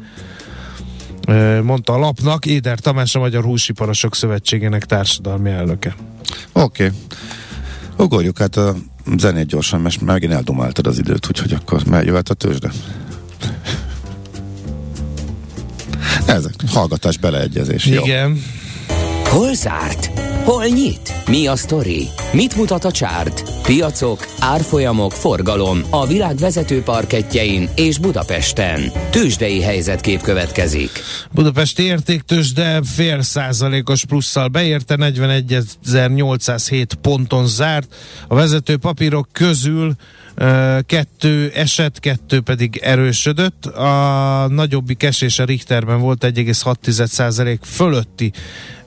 [1.64, 5.96] mondta a lapnak Éder Tamás, a Magyar Húsiparosok Szövetségének társadalmi elnöke.
[6.52, 6.86] Oké.
[6.86, 6.98] Okay.
[7.98, 8.76] Ugorjuk hát a
[9.18, 12.72] zenét gyorsan, mert megint eldomáltad az időt, úgyhogy akkor jöhet a tőzsde.
[16.26, 17.86] Ez hallgatás beleegyezés.
[17.86, 18.04] Jó.
[19.30, 20.20] Hol zárt?
[20.44, 21.14] Hol nyit?
[21.28, 22.08] Mi a sztori?
[22.34, 23.62] Mit mutat a csárt?
[23.62, 28.92] Piacok, árfolyamok, forgalom a világ vezető parketjein és Budapesten.
[29.12, 30.90] Tősdei helyzetkép következik.
[31.32, 37.96] Budapesti értéktős, de fél százalékos plusszal beérte, 41.807 ponton zárt.
[38.28, 39.96] A vezető papírok közül
[40.86, 43.66] kettő eset, kettő pedig erősödött.
[43.66, 48.32] A nagyobbik esés a Richterben volt 1,6 százalék fölötti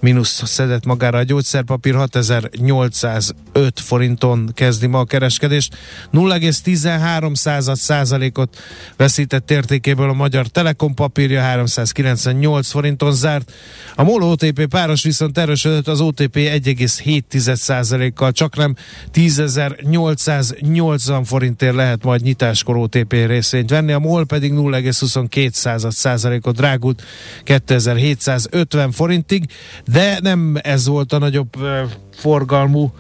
[0.02, 5.76] mínusz szedett magára a gyógyszerpapír 6805 forinton kezdi ma a kereskedést.
[6.12, 8.58] 0,13 század százalékot
[8.96, 13.52] veszített értékéből a Magyar Telekom papírja 398 forinton zárt.
[13.94, 18.76] A MOL OTP páros viszont erősödött az OTP 1,7 százalékkal, csak nem
[19.14, 27.02] 10.880 forintért lehet majd nyitáskor OTP részvényt venni, a MOL pedig 0,22 század százalékot drágult
[27.44, 29.44] 2750 forintig,
[29.92, 31.56] de nem ez volt a nagyobb
[32.14, 32.92] forgalmú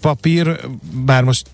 [0.00, 0.60] papír,
[1.04, 1.46] bár most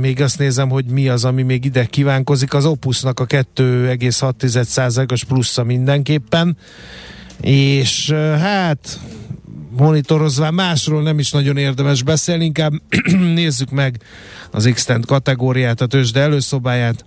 [0.00, 5.64] még azt nézem, hogy mi az, ami még ide kívánkozik, az Opusnak a 2,6%-os plusza
[5.64, 6.56] mindenképpen,
[7.40, 9.00] és hát
[9.76, 12.72] monitorozván másról nem is nagyon érdemes beszélni, inkább
[13.34, 14.00] nézzük meg
[14.50, 17.04] az x kategóriát, a tőzsde előszobáját.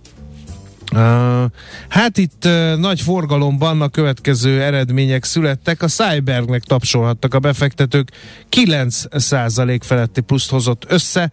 [1.88, 2.48] Hát itt
[2.78, 5.82] nagy forgalomban a következő eredmények születtek.
[5.82, 8.10] A Cybernek tapsolhattak a befektetők,
[8.50, 11.30] 9% feletti pluszt hozott össze,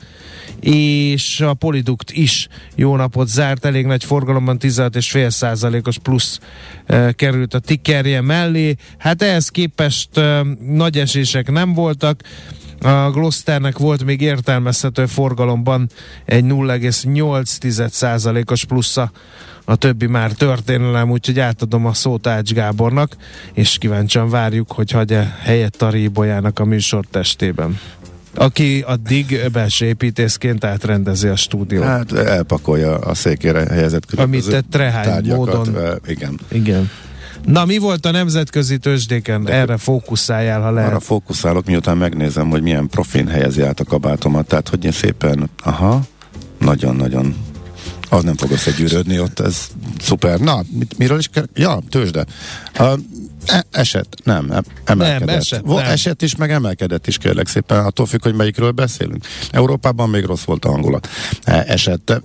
[0.59, 6.39] és a Poliduct is jó napot zárt, elég nagy forgalomban 16,5%-os plusz
[7.11, 8.75] került a tickerje mellé.
[8.97, 10.09] Hát ehhez képest
[10.59, 12.21] nagy esések nem voltak,
[12.81, 15.89] a Glosternek volt még értelmezhető forgalomban
[16.25, 19.11] egy 0,8%-os plusza,
[19.67, 23.15] a többi már történelem, úgyhogy átadom a szót Ács Gábornak,
[23.53, 27.79] és kíváncsian várjuk, hogy hagyja helyet a Ríbolyának a műsor testében
[28.37, 31.83] aki addig belső építészként átrendezi a stúdiót.
[31.83, 35.55] Hát elpakolja a székére helyezett Amit különböző te trehány tárgyakat.
[35.67, 36.39] módon- Igen.
[36.51, 36.89] Igen.
[37.45, 39.49] Na, mi volt a nemzetközi tőzsdéken?
[39.49, 40.89] Erre fókuszáljál, ha lehet.
[40.89, 44.47] Arra fókuszálok, miután megnézem, hogy milyen profin helyezi át a kabátomat.
[44.47, 46.01] Tehát, hogy én szépen, aha,
[46.59, 47.35] nagyon-nagyon
[48.09, 49.67] az nem fog összegyűrődni ott, ez
[49.99, 50.39] szuper.
[50.39, 51.45] Na, mit, miről is kell?
[51.53, 52.25] Ja, tőzsde.
[52.73, 52.83] A,
[53.45, 54.51] e, eset, nem,
[54.83, 55.25] emelkedett.
[55.27, 55.91] Nem, eset, Vo- nem.
[55.91, 59.25] eset is, meg emelkedett is, kérlek szépen, attól függ, hogy melyikről beszélünk.
[59.51, 61.07] Európában még rossz volt a hangulat.
[61.43, 62.05] E, esett.
[62.05, 62.21] De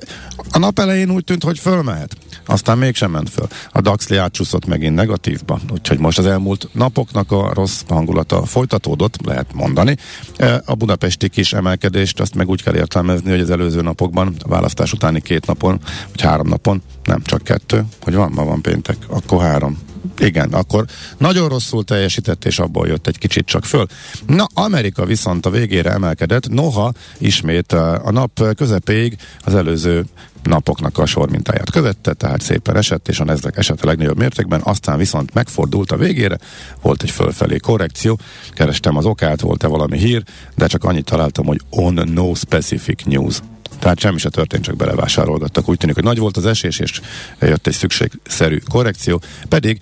[0.50, 2.16] A nap elején úgy tűnt, hogy fölmehet.
[2.50, 3.46] Aztán mégsem ment föl.
[3.72, 9.52] A Daxli átcsúszott megint negatívba, úgyhogy most az elmúlt napoknak a rossz hangulata folytatódott, lehet
[9.54, 9.96] mondani.
[10.36, 14.48] E, A budapesti kis emelkedést azt meg úgy kell értelmezni, hogy az előző napokban, a
[14.48, 18.96] választás utáni két napon, vagy három napon, nem csak kettő, hogy van, ma van péntek,
[19.08, 19.78] akkor három.
[20.18, 20.84] Igen, akkor
[21.18, 23.86] nagyon rosszul teljesített, és abból jött egy kicsit csak föl.
[24.26, 30.04] Na, Amerika viszont a végére emelkedett, noha ismét uh, a nap közepéig az előző
[30.42, 34.98] napoknak a sormintáját követte, tehát szépen esett, és a Nasdaq esett a legnagyobb mértékben, aztán
[34.98, 36.38] viszont megfordult a végére,
[36.82, 38.18] volt egy fölfelé korrekció,
[38.50, 40.22] kerestem az okát, volt-e valami hír,
[40.56, 43.40] de csak annyit találtam, hogy on no specific news.
[43.78, 45.68] Tehát semmi se történt, csak belevásárolgattak.
[45.68, 47.00] Úgy tűnik, hogy nagy volt az esés, és
[47.40, 49.80] jött egy szükségszerű korrekció, pedig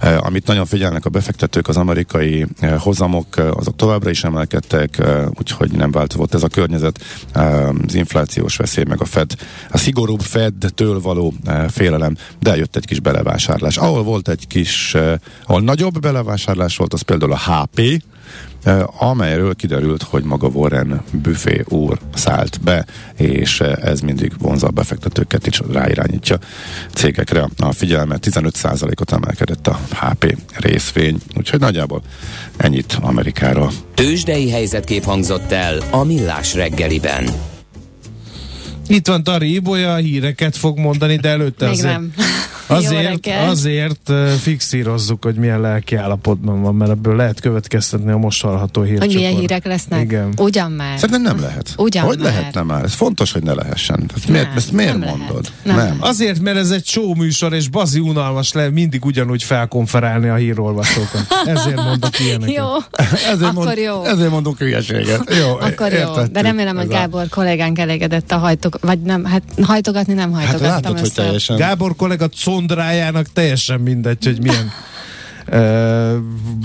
[0.00, 2.46] Amit nagyon figyelnek a befektetők, az amerikai
[2.78, 5.02] hozamok, azok továbbra is emelkedtek,
[5.38, 9.32] úgyhogy nem változott ez a környezet, az inflációs veszély, meg a Fed,
[9.70, 11.34] a szigorúbb Fed-től való
[11.68, 13.76] félelem, de jött egy kis belevásárlás.
[13.76, 14.96] Ahol volt egy kis,
[15.46, 18.02] ahol nagyobb belevásárlás volt, az például a HP,
[18.98, 22.86] amelyről kiderült, hogy maga Warren Buffet úr szállt be,
[23.16, 26.38] és ez mindig vonza a befektetőket is ráirányítja
[26.94, 28.26] cégekre a figyelmet.
[28.30, 32.02] 15%-ot emelkedett a HP részvény, úgyhogy nagyjából
[32.56, 33.68] ennyit Amerikára.
[33.94, 37.55] Tőzsdei helyzetkép hangzott el a Millás reggeliben.
[38.88, 42.12] Itt van Tari Ibolya, híreket fog mondani, de előtte Még azért, nem.
[42.68, 48.80] azért, azért fixírozzuk, hogy milyen lelki állapotban van, mert ebből lehet következtetni a most hallható
[48.80, 49.14] Hogy hírcsokor.
[49.14, 50.02] milyen hírek lesznek?
[50.02, 50.32] Igen.
[50.38, 50.98] Ugyan már.
[50.98, 51.74] Szerintem nem lehet.
[51.76, 52.32] Ugyan hogy már.
[52.32, 52.84] lehetne már?
[52.84, 54.10] Ez fontos, hogy ne lehessen.
[54.14, 55.16] Ezt Nem, miért, ezt miért nem lehet.
[55.16, 55.52] mondod?
[55.62, 55.76] Nem.
[55.76, 55.96] nem.
[56.00, 61.26] Azért, mert ez egy show műsor, és bazi unalmas le mindig ugyanúgy felkonferálni a hírolvasókat.
[61.46, 62.54] Ezért mondok ilyeneket.
[62.54, 62.64] Jó,
[63.32, 64.04] Ezért, akkor jó.
[64.04, 65.34] ezért mondunk hülyeséget.
[65.40, 68.38] Jó, Akkor jó, de remélem, hogy Gábor kollégánk elégedett a
[68.80, 71.56] hajtog, vagy nem, hát hajtogatni nem Hát hajtogattam látod, hogy teljesen...
[71.56, 74.70] Gábor kollega condrájának teljesen mindegy, hogy milyen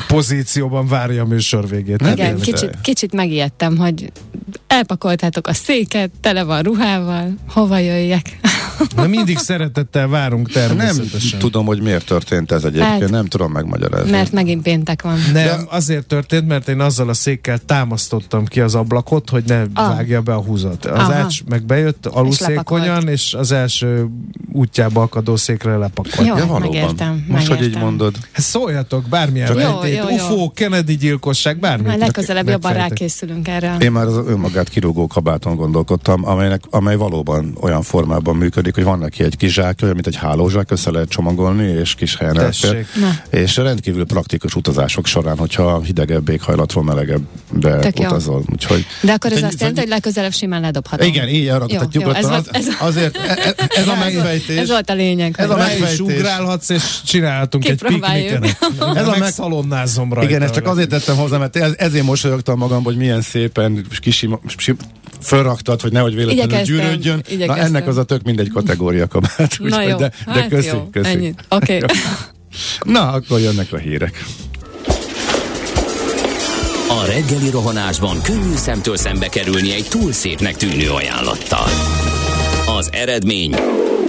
[0.07, 2.01] pozícióban várja a műsor végét.
[2.01, 4.11] Hát Igen, ilyen- kicsit, kicsit megijedtem, hogy
[4.67, 8.21] elpakoltátok a széket, tele van ruhával, hova jöjjek?
[8.95, 11.39] De mindig szeretettel várunk Nem természetesen.
[11.39, 14.11] tudom, hogy miért történt ez egyébként, Hát- nem tudom megmagyarázni.
[14.11, 15.17] Mert megint péntek van.
[15.33, 19.61] Nem, De- azért történt, mert én azzal a székkel támasztottam ki az ablakot, hogy ne
[19.61, 19.67] Ah.
[19.73, 20.85] vágja be a húzat.
[20.85, 21.13] Az Aha.
[21.13, 23.09] ács meg bejött aluszékonyan, lepakolt.
[23.09, 24.07] és az első
[24.51, 26.15] útjába akadó székre lepakolt.
[26.27, 26.61] Jó, ja, valóban.
[26.61, 27.81] megértem, Most, hogy így megértem.
[27.81, 28.15] mondod.
[28.31, 30.15] Hát szóljatok, bármilyen Jó, rejtét, jó, jó.
[30.15, 31.87] UFO, Kennedy gyilkosság, bármit.
[31.87, 33.75] Majd legközelebb meg- jobban rákészülünk erre.
[33.79, 38.99] Én már az önmagát kirúgó kabáton gondolkodtam, amelynek, amely valóban olyan formában működik, hogy van
[38.99, 42.85] neki egy kis zsák, olyan, mint egy hálózsák, össze lehet csomagolni, és kis helyen elfér.
[43.29, 47.21] És rendkívül praktikus utazások során, hogyha hidegebb éghajlatról melegebb
[47.61, 48.05] Tök jó.
[48.05, 48.43] utazol.
[48.51, 51.07] Úgyhogy, De akkor ez azt jelenti, hogy legközelebb simán ledobhatom.
[51.07, 54.57] Igen, így arra Jó, tehát jó, ez Az, ez- azért e- e- ez a megfejtés.
[54.57, 55.33] Ez volt a lényeg.
[55.37, 55.99] Ez a Rá is megfejtés.
[55.99, 58.57] ugrálhatsz, és csinálhatunk egy pikniket.
[58.95, 60.29] Ez a meg- megszalonnázom rajta.
[60.29, 64.39] Igen, ezt csak azért tettem hozzá, mert ez, ezért mosolyogtam magam, hogy milyen szépen kisima,
[64.57, 64.75] si-
[65.21, 67.15] fölraktad, hogy nehogy véletlenül Igyekeztem, gyűrődjön.
[67.27, 67.65] Na igyekeztem.
[67.65, 69.37] ennek az a tök mindegy kategória kabát.
[69.37, 71.09] Na úgyhogy jó, de, de hát köszi, jó, köszi.
[71.09, 71.43] ennyit.
[71.49, 71.75] Oké.
[71.77, 71.97] Okay.
[72.93, 74.25] Na, akkor jönnek a hírek.
[76.89, 81.67] A reggeli rohanásban könnyű szemtől szembe kerülni egy túl szépnek tűnő ajánlattal.
[82.77, 83.55] Az eredmény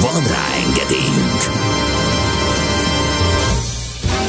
[0.00, 1.64] Van rá engedélyünk!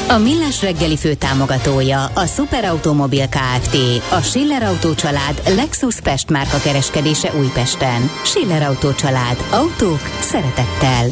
[0.10, 3.75] A Millás reggeli főtámogatója a Superautomobil KFT,
[4.12, 8.10] a Schiller Autó család Lexus Pest márka kereskedése Újpesten.
[8.23, 9.38] Schiller Autó család.
[9.51, 11.06] Autók szeretettel.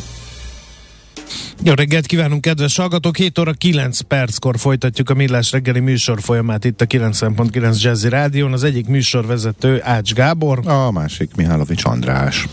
[1.63, 3.18] Jó reggelt kívánunk, kedves hallgatók!
[3.18, 8.54] 7 óra 9 perckor folytatjuk a Millás reggeli műsor folyamát itt a 90.9 Jazzy Rádión.
[8.54, 10.68] Az egyik műsorvezető Ács Gábor.
[10.68, 12.48] A másik Mihálovics András.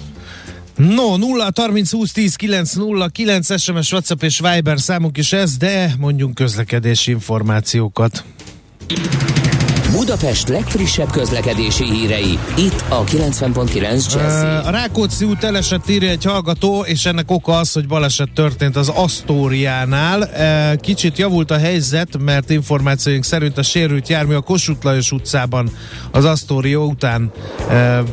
[0.88, 5.56] No, 0 30 20 10 9 0 9 SMS, WhatsApp és Viber számunk is ez,
[5.56, 8.24] de mondjunk közlekedési információkat.
[9.92, 13.74] Budapest legfrissebb közlekedési hírei, itt a 90.9
[14.12, 14.66] Jazzy.
[14.66, 18.88] A Rákóczi út elesett írja egy hallgató, és ennek oka az, hogy baleset történt az
[18.88, 20.30] Asztóriánál.
[20.76, 25.70] Kicsit javult a helyzet, mert információink szerint a sérült jármű a Kossuth Lajos utcában
[26.10, 27.32] az Asztória után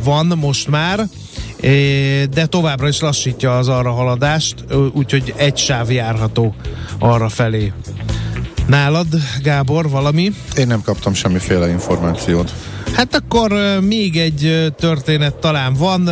[0.04, 1.08] van most már
[2.30, 4.56] de továbbra is lassítja az arra haladást,
[4.94, 6.56] úgyhogy egy sáv járható
[7.00, 7.74] arra felé.
[8.68, 9.08] Nálad,
[9.44, 10.32] Gábor, valami?
[10.58, 12.54] Én nem kaptam semmiféle információt.
[12.98, 16.10] Hát akkor még egy történet talán van.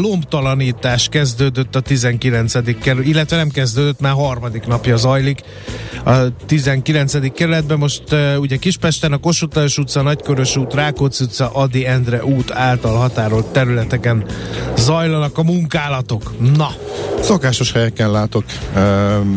[0.00, 2.80] Lombtalanítás kezdődött a 19.
[2.80, 5.40] kerület, illetve nem kezdődött, már harmadik napja zajlik
[6.04, 6.12] a
[6.46, 7.32] 19.
[7.32, 7.78] kerületben.
[7.78, 8.02] Most
[8.38, 14.24] ugye Kispesten a Kossuth utca, Nagykörös út, Rákóczi utca, Adi Endre út által határolt területeken
[14.76, 16.34] zajlanak a munkálatok.
[16.56, 16.68] Na,
[17.20, 18.44] Szokásos helyeken látok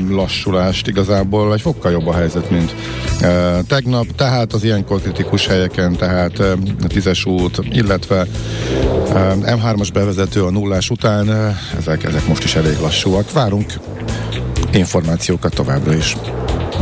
[0.09, 2.75] lassulást, igazából egy fokkal jobb a helyzet, mint
[3.67, 6.41] tegnap, tehát az ilyenkor kritikus helyeken, tehát
[6.83, 8.27] a tízes út, illetve e,
[9.41, 13.31] M3-as bevezető a nullás után, e, ezek, ezek most is elég lassúak.
[13.31, 13.73] Várunk
[14.73, 16.15] információkat továbbra is.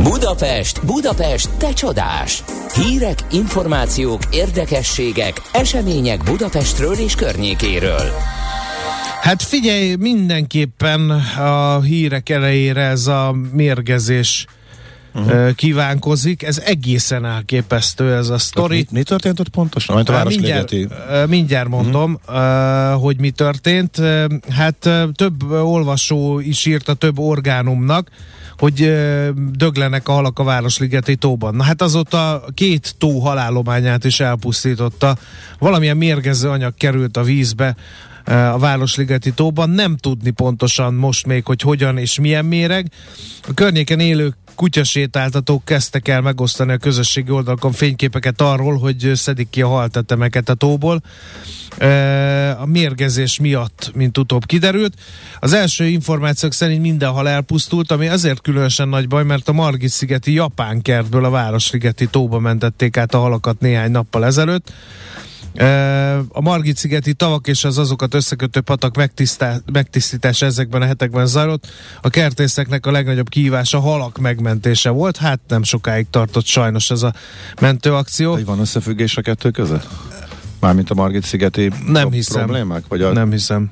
[0.02, 2.42] Budapest, Budapest, te csodás!
[2.74, 8.10] Hírek, információk, érdekességek, események Budapestről és környékéről.
[9.20, 14.46] Hát figyelj, mindenképpen a hírek elejére ez a mérgezés
[15.14, 15.54] uh-huh.
[15.54, 16.42] kívánkozik.
[16.42, 18.76] Ez egészen elképesztő ez a sztori.
[18.76, 19.96] Mi, mi történt ott pontosan?
[19.96, 20.74] Mint a mindjárt,
[21.28, 23.02] mindjárt mondom, uh-huh.
[23.02, 24.00] hogy mi történt.
[24.50, 28.08] Hát több olvasó is írt a több orgánumnak,
[28.58, 28.92] hogy
[29.50, 31.54] döglenek a halak a Városligeti tóban.
[31.54, 35.16] Na hát azóta két tó halálományát is elpusztította.
[35.58, 37.76] Valamilyen mérgező anyag került a vízbe
[38.24, 39.70] a Városligeti tóban.
[39.70, 42.90] Nem tudni pontosan most még, hogy hogyan és milyen méreg.
[43.48, 49.62] A környéken élő kutyasétáltatók kezdtek el megosztani a közösségi oldalakon fényképeket arról, hogy szedik ki
[49.62, 51.02] a haltetemeket a tóból.
[52.58, 54.94] A mérgezés miatt, mint utóbb kiderült.
[55.40, 60.32] Az első információk szerint minden hal elpusztult, ami azért különösen nagy baj, mert a Margit-szigeti
[60.32, 64.72] japán kertből a Városligeti tóba mentették át a halakat néhány nappal ezelőtt.
[66.28, 68.96] A Margit-szigeti tavak és az azokat összekötő patak
[69.72, 71.66] megtisztítása ezekben a hetekben zajlott.
[72.00, 75.16] A kertészeknek a legnagyobb kihívása halak megmentése volt.
[75.16, 77.14] Hát nem sokáig tartott sajnos ez a
[77.60, 78.38] mentőakció.
[78.44, 79.88] Van összefüggés a kettő között?
[80.60, 82.42] Mármint a Margit-szigeti nem hiszem.
[82.44, 82.84] problémák?
[82.88, 83.12] Vagy a...
[83.12, 83.70] Nem hiszem.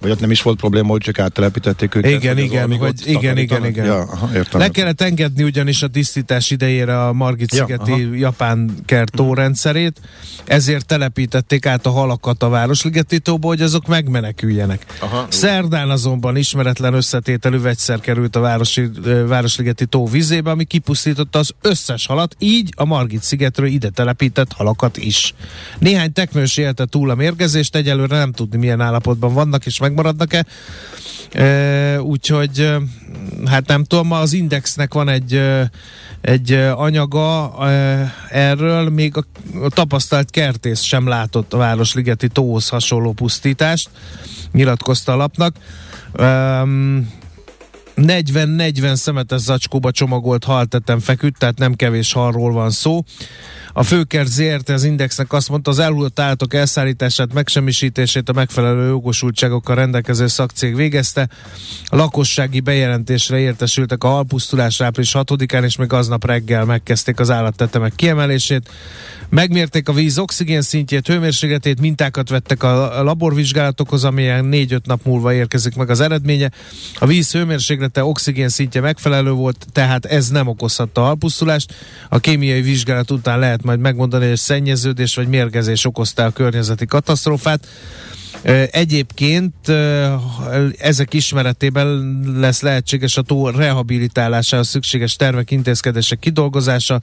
[0.00, 2.10] Vagy ott nem is volt probléma, hogy csak áttelepítették őket?
[2.10, 3.84] Igen, igen, hogy igen, igen, igen.
[3.84, 4.60] Ja, aha, értem.
[4.60, 10.00] Le kellett engedni ugyanis a tisztítás idejére a Margit-szigeti ja, japán kert rendszerét,
[10.44, 14.86] ezért telepítették át a halakat a Városligeti tóba, hogy azok megmeneküljenek.
[14.98, 15.26] Aha.
[15.28, 18.90] Szerdán azonban ismeretlen összetételű vegyszer került a Városi,
[19.26, 25.34] Városligeti tó vizébe, ami kipusztította az összes halat, így a Margit-szigetről ide telepített halakat is.
[25.78, 30.44] Néhány teknős élte túl a mérgezést, egyelőre nem tudni milyen állapotban vannak, és meg megmaradnak-e.
[31.32, 32.72] E, úgyhogy
[33.46, 35.42] hát nem tudom, az Indexnek van egy,
[36.20, 37.54] egy anyaga
[38.28, 39.24] erről, még a,
[39.68, 43.90] tapasztalt kertész sem látott a Városligeti tóhoz hasonló pusztítást,
[44.52, 45.54] nyilatkozta a lapnak.
[46.14, 46.64] E,
[47.96, 53.02] 40-40 szemetes zacskóba csomagolt haltetem feküdt, tehát nem kevés halról van szó.
[53.72, 59.74] A főkert ZRT az Indexnek azt mondta, az elhullott állatok elszállítását, megsemmisítését a megfelelő jogosultságokkal
[59.74, 61.28] rendelkező szakcég végezte.
[61.84, 67.92] A lakossági bejelentésre értesültek a halpusztulás április 6-án, és még aznap reggel megkezdték az állattetemek
[67.96, 68.70] kiemelését.
[69.30, 75.74] Megmérték a víz oxigén szintjét, hőmérsékletét, mintákat vettek a laborvizsgálatokhoz, amilyen 4-5 nap múlva érkezik
[75.74, 76.50] meg az eredménye.
[76.98, 81.74] A víz hőmérséklete, oxigén szintje megfelelő volt, tehát ez nem okozhatta a halpusztulást.
[82.08, 87.66] A kémiai vizsgálat után lehet majd megmondani, hogy szennyeződés vagy mérgezés okozta a környezeti katasztrófát.
[88.70, 89.54] Egyébként
[90.78, 97.00] ezek ismeretében lesz lehetséges a tó rehabilitálása, a szükséges tervek, intézkedések kidolgozása.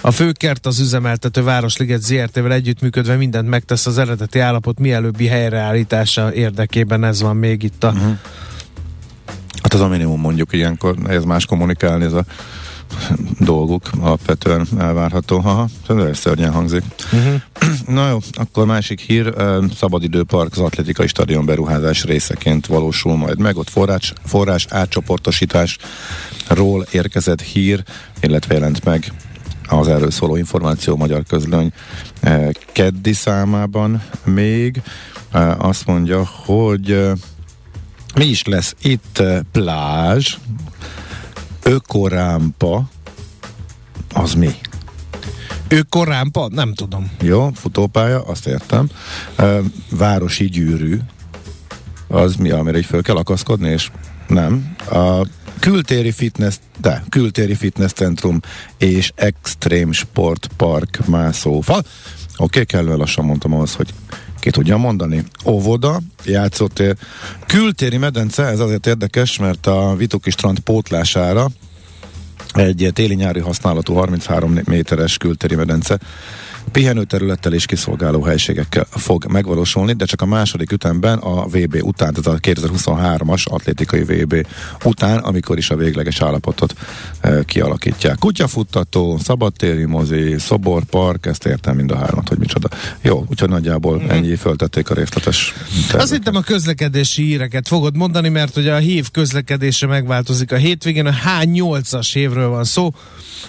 [0.00, 7.04] A főkert az üzemeltető Városliget ZRT-vel együttműködve mindent megtesz az eredeti állapot mielőbbi helyreállítása érdekében.
[7.04, 7.88] Ez van még itt a...
[7.88, 8.18] Uh-huh.
[9.62, 12.24] Hát az a minimum mondjuk ilyenkor, ez más kommunikálni, ez a
[13.38, 15.38] dolguk alapvetően elvárható.
[15.38, 16.82] Haha, ez szörnyen hangzik.
[17.12, 17.40] Uh-huh.
[17.86, 19.34] Na jó, akkor másik hír,
[19.76, 23.56] szabadidőpark az atletikai stadion beruházás részeként valósul majd meg.
[23.56, 27.82] Ott forrás, forrás átcsoportosításról érkezett hír,
[28.20, 29.12] illetve jelent meg
[29.68, 31.72] az erről szóló információ magyar közlöny
[32.72, 34.82] keddi számában még.
[35.58, 37.10] Azt mondja, hogy
[38.14, 40.36] mi is lesz itt plázs,
[41.62, 42.88] ökorámpa,
[44.14, 44.50] az mi?
[45.68, 46.48] Ökorámpa?
[46.48, 47.10] Nem tudom.
[47.20, 48.88] Jó, futópálya, azt értem.
[49.90, 50.98] Városi gyűrű,
[52.08, 53.90] az mi, amire így föl kell akaszkodni, és
[54.28, 54.76] nem.
[54.90, 55.26] A
[55.58, 58.40] kültéri fitness, de kültéri fitness centrum
[58.78, 61.76] és extrém sportpark mászófa.
[61.76, 61.84] Oké,
[62.36, 63.94] okay, kellően lassan mondtam ahhoz, hogy
[64.42, 65.24] ki tudja mondani.
[65.44, 66.94] Óvoda, játszottél.
[67.46, 71.48] Kültéri medence, ez azért érdekes, mert a Vituki strand pótlására
[72.54, 75.98] egy téli-nyári használatú 33 méteres kültéri medence
[76.72, 82.40] pihenőterülettel és kiszolgáló helységekkel fog megvalósulni, de csak a második ütemben a VB után, tehát
[82.46, 84.46] a 2023-as atlétikai VB
[84.84, 86.74] után, amikor is a végleges állapotot
[87.20, 88.18] e, kialakítják.
[88.18, 92.68] Kutyafuttató, szabadtéri mozi, szoborpark, ezt értem mind a hármat, hogy micsoda.
[93.00, 94.10] Jó, úgyhogy nagyjából mm-hmm.
[94.10, 96.00] ennyi föltették a részletes terveket.
[96.00, 101.06] Azt hittem a közlekedési híreket fogod mondani, mert hogy a hív közlekedése megváltozik a hétvégén,
[101.06, 102.90] a H8-as évről van szó.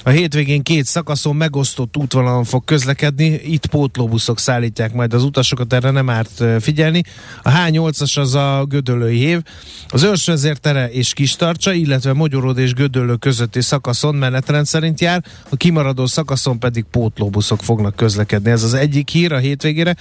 [0.03, 5.73] A hétvégén két szakaszon megosztott útvonalon fog közlekedni közlekedni, itt pótlóbuszok szállítják majd az utasokat,
[5.73, 7.03] erre nem árt figyelni.
[7.41, 9.41] A H8-as az a Gödöllői év,
[9.87, 16.05] az Őrsvezértere és Kistarcsa, illetve Mogyorod és Gödöllő közötti szakaszon menetrend szerint jár, a kimaradó
[16.05, 18.51] szakaszon pedig pótlóbuszok fognak közlekedni.
[18.51, 19.95] Ez az egyik hír a hétvégére,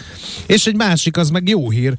[0.46, 1.94] és egy másik, az meg jó hír.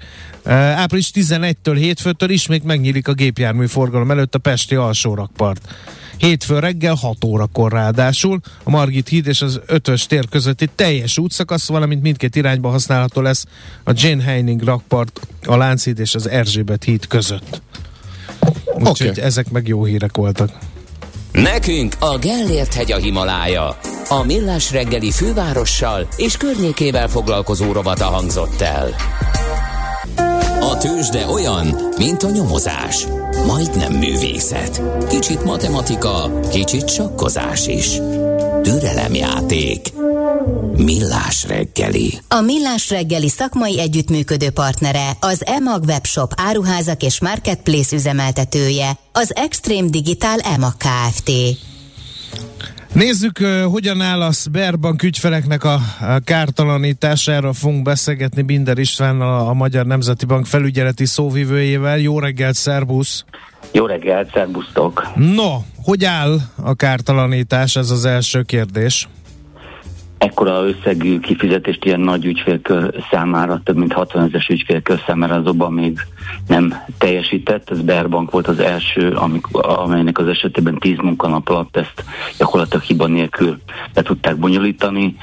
[0.76, 5.76] Április 11-től hétfőtől ismét megnyílik a gépjármű forgalom előtt a Pesti alsórakpart.
[6.18, 11.68] Hétfő reggel 6 órakor ráadásul a Margit híd és az ötös tér közötti teljes útszakasz,
[11.68, 13.46] valamint mindkét irányba használható lesz
[13.84, 17.62] a Jane Heining rakpart, a Lánchíd és az Erzsébet híd között.
[18.74, 19.24] Úgyhogy okay.
[19.24, 20.52] ezek meg jó hírek voltak.
[21.32, 23.78] Nekünk a Gellért hegy a Himalája.
[24.10, 28.96] A Millás reggeli fővárossal és környékével foglalkozó rovata hangzott el.
[30.60, 31.68] A tőzsde olyan,
[31.98, 33.06] mint a nyomozás.
[33.46, 34.82] Majdnem művészet.
[35.10, 38.00] Kicsit matematika, kicsit sakkozás is.
[38.64, 39.88] Türelemjáték.
[40.76, 42.20] Millás reggeli.
[42.28, 49.90] A Millás reggeli szakmai együttműködő partnere az EMAG webshop áruházak és marketplace üzemeltetője, az Extreme
[49.90, 51.32] Digital EMAG Kft.
[52.94, 53.38] Nézzük,
[53.72, 55.82] hogyan áll a Sberbank ügyfeleknek a
[56.24, 61.98] kártalanítására fogunk beszélgetni Binder István, a, a Magyar Nemzeti Bank felügyeleti szóvivőjével.
[61.98, 63.26] Jó reggelt, szervusz!
[63.72, 65.08] Jó reggelt, szervusztok!
[65.16, 67.76] No, hogy áll a kártalanítás?
[67.76, 69.08] Ez az első kérdés
[70.24, 76.00] ekkora összegű kifizetést ilyen nagy ügyfélkör számára, több mint 60 ezer ügyfélkör számára azonban még
[76.48, 77.70] nem teljesített.
[77.70, 82.04] Ez Berbank volt az első, amik, amelynek az esetében 10 munkanap alatt ezt
[82.38, 83.58] gyakorlatilag hiba nélkül
[83.94, 85.16] le tudták bonyolítani.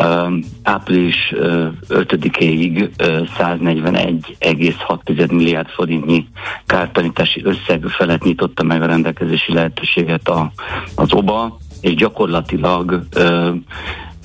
[0.00, 0.32] Uh,
[0.62, 6.26] április uh, 5-éig uh, 141,6 milliárd forintnyi
[6.66, 10.52] kártanítási összeg felett nyitotta meg a rendelkezési lehetőséget a,
[10.94, 13.54] az OBA, és gyakorlatilag uh,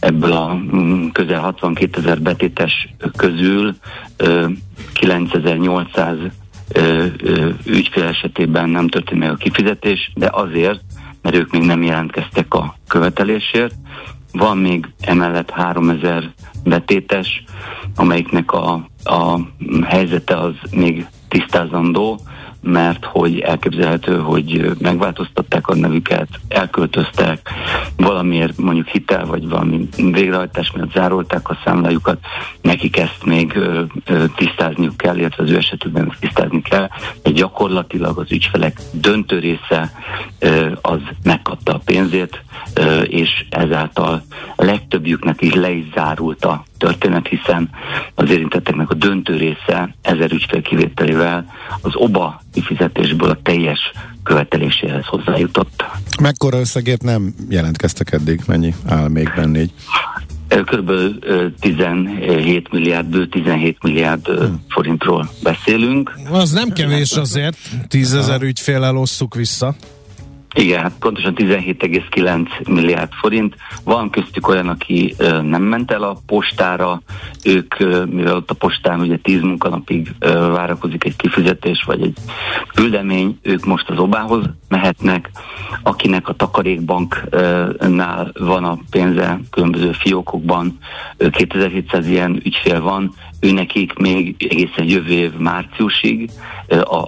[0.03, 3.75] ebből a mm, közel 62 ezer betétes közül
[4.93, 6.17] 9800
[7.65, 10.79] ügyfél esetében nem történt meg a kifizetés, de azért,
[11.21, 13.73] mert ők még nem jelentkeztek a követelésért.
[14.31, 16.33] Van még emellett 3000
[16.63, 17.43] betétes,
[17.95, 19.39] amelyiknek a, a
[19.85, 22.19] helyzete az még tisztázandó,
[22.63, 27.49] mert hogy elképzelhető, hogy megváltoztatták a nevüket, elköltöztek,
[27.97, 32.17] valamiért mondjuk hitel, vagy valami végrehajtás miatt zárolták a számlájukat,
[32.61, 33.59] nekik ezt még
[34.35, 36.89] tisztázniuk kell, illetve az ő esetükben tisztázni kell,
[37.23, 39.91] de gyakorlatilag az ügyfelek döntő része
[40.81, 42.43] az megkapta a pénzét,
[43.03, 44.23] és ezáltal
[44.55, 47.69] legtöbbjüknek is le is zárult a történet, hiszen
[48.15, 51.45] az érintetteknek a döntő része ezer ügyfél kivételével
[51.81, 53.91] az OBA kifizetésből a teljes
[54.23, 55.85] követeléséhez hozzájutott.
[56.21, 58.41] Mekkora összegért nem jelentkeztek eddig?
[58.47, 59.71] Mennyi áll még benne így?
[60.65, 61.19] Körülbelül
[61.59, 64.63] 17 milliárd, bő 17 milliárd hmm.
[64.69, 66.13] forintról beszélünk.
[66.31, 67.57] Az nem kevés azért,
[67.87, 69.75] 10 ezer ügyfél osszuk vissza.
[70.53, 73.55] Igen, hát pontosan 17,9 milliárd forint.
[73.83, 77.01] Van köztük olyan, aki nem ment el a postára,
[77.43, 77.77] ők,
[78.09, 82.17] mivel ott a postán ugye 10 munkanapig várakozik egy kifizetés vagy egy
[82.73, 85.29] küldemény, ők most az obához mehetnek.
[85.83, 90.77] Akinek a takarékbanknál van a pénze különböző fiókokban,
[91.17, 93.13] 2700 ilyen ügyfél van,
[93.43, 96.29] ő nekik még egészen jövő év márciusig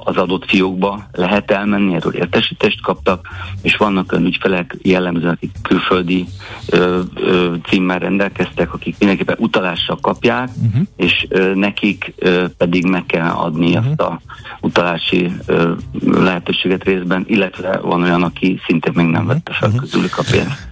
[0.03, 3.27] az adott fiókba lehet elmenni, erről értesítést kaptak,
[3.61, 6.25] és vannak olyan ügyfelek jellemzően, akik külföldi
[6.69, 10.81] ö, ö, címmel rendelkeztek, akik mindenképpen utalással kapják, uh-huh.
[10.95, 13.85] és ö, nekik ö, pedig meg kell adni uh-huh.
[13.89, 14.21] azt a
[14.61, 15.71] utalási ö,
[16.01, 19.83] lehetőséget részben, illetve van olyan, aki szintén még nem vette fel uh-huh.
[19.83, 20.67] közülük a pénzt.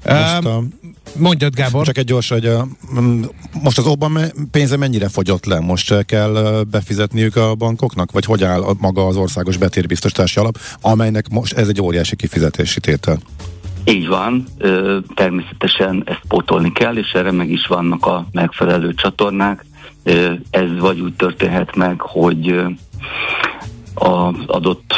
[0.45, 0.61] A
[1.17, 1.85] Mondjad, Gábor.
[1.85, 2.51] Csak egy gyors, hogy
[3.63, 4.19] most az Obama
[4.51, 5.59] pénze mennyire fogyott le?
[5.59, 8.11] Most kell befizetniük a bankoknak?
[8.11, 13.17] Vagy hogy áll maga az országos betérbiztosítási alap, amelynek most ez egy óriási kifizetési tétel?
[13.85, 14.47] Így van,
[15.15, 19.65] természetesen ezt pótolni kell, és erre meg is vannak a megfelelő csatornák.
[20.49, 22.63] Ez vagy úgy történhet meg, hogy
[23.93, 24.93] az adott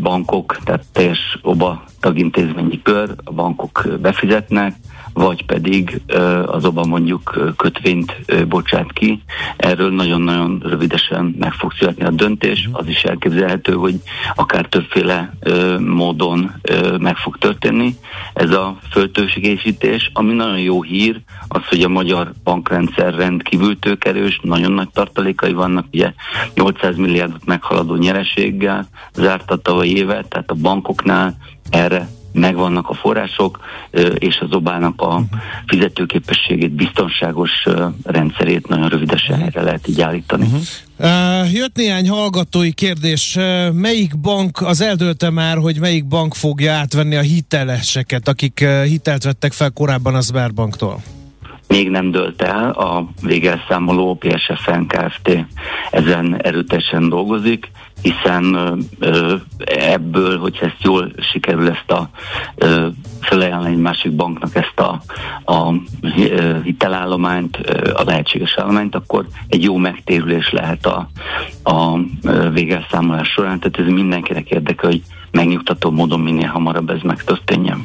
[0.00, 4.76] bankok, tehát teljes OBA tagintézményi kör, a bankok befizetnek,
[5.14, 6.00] vagy pedig
[6.46, 8.16] az oba mondjuk kötvényt
[8.48, 9.22] bocsát ki.
[9.56, 12.68] Erről nagyon-nagyon rövidesen meg fog születni a döntés.
[12.72, 13.94] Az is elképzelhető, hogy
[14.34, 15.32] akár többféle
[15.78, 16.52] módon
[16.98, 17.94] meg fog történni.
[18.34, 24.72] Ez a föltőségésítés, ami nagyon jó hír, az, hogy a magyar bankrendszer rendkívül tőkerős, nagyon
[24.72, 26.12] nagy tartalékai vannak, ugye
[26.54, 31.36] 800 milliárdot meghaladó nyereséggel zárta a tavalyi évet, tehát a bankoknál
[31.70, 33.58] erre megvannak a források,
[34.14, 35.22] és az obának a
[35.66, 37.50] fizetőképességét, biztonságos
[38.02, 40.44] rendszerét nagyon rövidesen erre lehet így állítani.
[40.44, 40.60] Uh-huh.
[40.98, 43.36] Uh, jött néhány hallgatói kérdés.
[43.36, 48.82] Uh, melyik bank, az eldőlte már, hogy melyik bank fogja átvenni a hiteleseket, akik uh,
[48.82, 51.02] hitelt vettek fel korábban a Sberbanktól?
[51.72, 55.46] Még nem dölt el, a végelszámoló PSFN Kft.
[55.90, 57.70] ezen erőteljesen dolgozik,
[58.02, 58.76] hiszen
[59.66, 62.10] ebből, hogyha ezt jól sikerül ezt a
[63.20, 65.02] felajánlani egy másik banknak ezt a,
[65.52, 65.74] a
[66.62, 67.56] hitelállományt,
[67.94, 71.08] a lehetséges állományt, akkor egy jó megtérülés lehet a,
[71.62, 71.98] a
[72.50, 73.58] végelszámolás során.
[73.58, 77.80] Tehát ez mindenkinek érdekel, hogy megnyugtató módon minél hamarabb ez megtörténjen.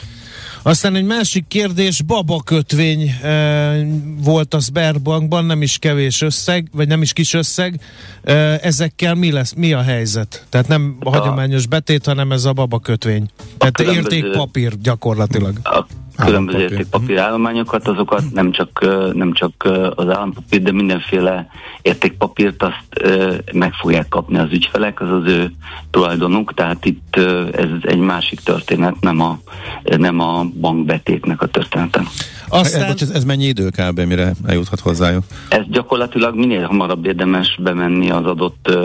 [0.68, 3.86] Aztán egy másik kérdés, baba kötvény e,
[4.24, 7.80] volt a Sberbankban, nem is kevés összeg, vagy nem is kis összeg.
[8.24, 10.46] E, ezekkel mi lesz, mi a helyzet?
[10.50, 13.30] Tehát nem a hagyományos betét, hanem ez a baba kötvény.
[13.58, 15.60] Tehát értékpapír gyakorlatilag.
[15.64, 15.86] A
[16.26, 18.80] különböző értékpapírállományokat, azokat nem csak,
[19.14, 21.48] nem csak az állampapír, de mindenféle
[21.82, 23.12] értékpapírt azt
[23.52, 25.52] meg fogják kapni az ügyfelek, az az ő
[25.92, 27.16] tulajdonuk, tehát itt
[27.54, 29.40] ez egy másik történet, nem a,
[29.84, 32.02] nem a bankbetétnek a története.
[32.50, 32.96] Aztán...
[33.00, 34.00] Ez, ez mennyi idő kb.
[34.00, 35.24] mire eljuthat hozzájuk?
[35.50, 38.78] Ez gyakorlatilag minél hamarabb érdemes bemenni az adott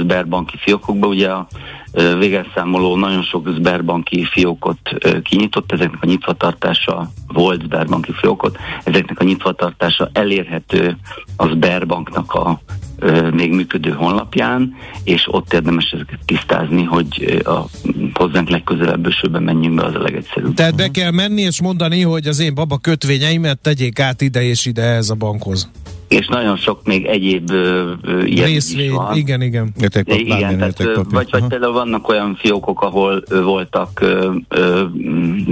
[0.00, 1.06] Sberbanki fiókokba.
[1.06, 1.46] Ugye a
[2.18, 4.78] végelszámoló nagyon sok Sberbanki fiókot
[5.22, 10.96] kinyitott, ezeknek a nyitvatartása volt Sberbanki fiókot, ezeknek a nyitvatartása elérhető
[11.36, 12.60] a Sberbanknak a
[13.32, 14.74] még működő honlapján,
[15.04, 17.64] és ott érdemes ezeket tisztázni, hogy a
[18.14, 20.54] hozzánk legközelebb bősőben menjünk be, az a legegyszerűbb.
[20.54, 24.66] Tehát be kell menni és mondani, hogy az én baba kötvényeimet tegyék át ide és
[24.66, 25.70] ide ez a bankhoz
[26.08, 27.92] és nagyon sok még egyéb uh,
[28.24, 29.16] ilyen Részvény, is van.
[29.16, 29.72] Igen, igen.
[29.80, 34.80] Értékpap, igen, tehát, vagy, vagy például vannak olyan fiókok, ahol voltak uh, uh,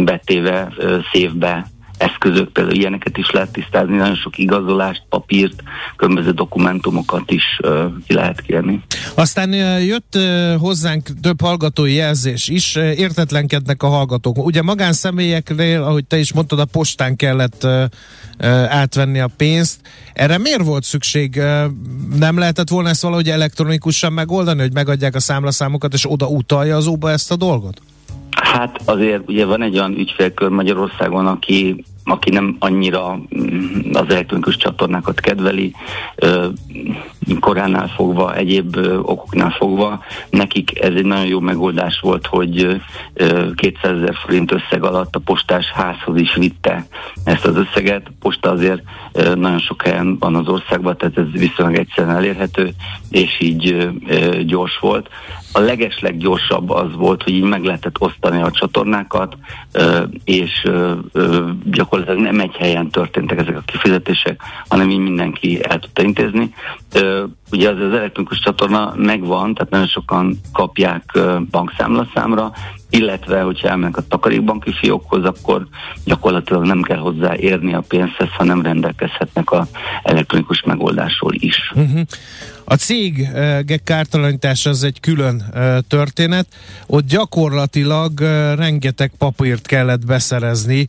[0.04, 0.72] betéve
[1.12, 1.72] szévbe
[2.04, 5.62] eszközök, például ilyeneket is lehet tisztázni, nagyon sok igazolást, papírt,
[5.96, 8.82] különböző dokumentumokat is uh, ki lehet kérni.
[9.14, 14.46] Aztán uh, jött uh, hozzánk több hallgatói jelzés is, uh, értetlenkednek a hallgatók.
[14.46, 19.80] Ugye magánszemélyeknél, ahogy te is mondtad, a postán kellett uh, uh, átvenni a pénzt.
[20.12, 21.34] Erre miért volt szükség?
[21.36, 21.70] Uh,
[22.18, 26.86] nem lehetett volna ezt valahogy elektronikusan megoldani, hogy megadják a számlaszámokat, és oda utalja az
[26.86, 27.82] óba ezt a dolgot?
[28.30, 34.56] Hát azért ugye van egy olyan ügyfélkör Magyarországon, aki aki nem annyira mm, az elektronikus
[34.56, 35.74] csatornákat kedveli,
[37.40, 42.82] koránál fogva, egyéb okoknál fogva, nekik ez egy nagyon jó megoldás volt, hogy
[43.54, 46.86] 200 ezer forint összeg alatt a postás házhoz is vitte
[47.24, 48.06] ezt az összeget.
[48.06, 48.82] A posta azért
[49.34, 52.70] nagyon sok helyen van az országban, tehát ez viszonylag egyszerűen elérhető,
[53.10, 53.88] és így
[54.46, 55.08] gyors volt.
[55.56, 59.36] A legesleg gyorsabb az volt, hogy így meg lehetett osztani a csatornákat,
[60.24, 60.68] és
[61.64, 66.54] gyakorlatilag nem egy helyen történtek ezek a kifizetések, hanem így mindenki el tudta intézni.
[67.50, 71.18] Ugye az, az elektronikus csatorna megvan, tehát nagyon sokan kapják
[71.50, 72.52] bankszámlaszámra,
[72.90, 75.66] illetve hogyha elmennek a takarékbanki fiókhoz, akkor
[76.04, 79.66] gyakorlatilag nem kell hozzá érni a pénzhez, hanem rendelkezhetnek a
[80.02, 81.72] elektronikus megoldásról is.
[81.74, 82.00] Uh-huh.
[82.64, 83.28] A cég
[83.84, 85.44] kártalanítása az egy külön
[85.88, 86.46] történet.
[86.86, 88.20] Ott gyakorlatilag
[88.56, 90.86] rengeteg papírt kellett beszerezni,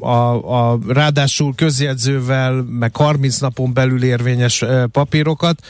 [0.00, 5.66] a, a, ráadásul közjegyzővel, meg 30 napon belül érvényes papírokat,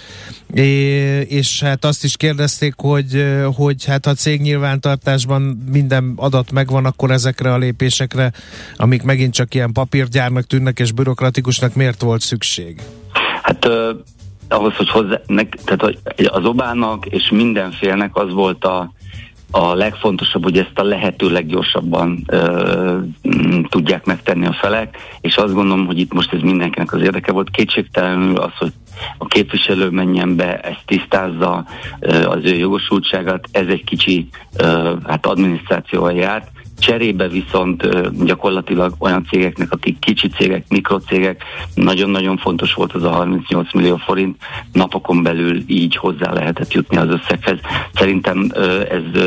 [1.29, 7.11] és hát azt is kérdezték, hogy, hogy hát a cég nyilvántartásban minden adat megvan, akkor
[7.11, 8.33] ezekre a lépésekre,
[8.77, 12.81] amik megint csak ilyen papírgyárnak tűnnek és bürokratikusnak miért volt szükség?
[13.43, 13.69] Hát
[14.49, 18.93] ahhoz, hogy hozzá, nek, tehát az Obának és mindenfélnek az volt a,
[19.51, 22.99] a legfontosabb, hogy ezt a lehető leggyorsabban ö,
[23.69, 27.51] tudják megtenni a felek, és azt gondolom, hogy itt most ez mindenkinek az érdeke volt.
[27.51, 28.73] Kétségtelenül az, hogy
[29.19, 31.65] a képviselő menjen be, ezt tisztázza
[32.01, 36.49] ö, az ő jogosultságát, ez egy kicsi ö, hát adminisztrációval járt,
[36.79, 37.89] Cserébe viszont
[38.25, 44.37] gyakorlatilag olyan cégeknek, akik kicsi cégek, mikrocégek, nagyon-nagyon fontos volt az a 38 millió forint,
[44.73, 47.59] napokon belül így hozzá lehetett jutni az összeghez.
[47.95, 48.51] Szerintem
[48.91, 49.23] ez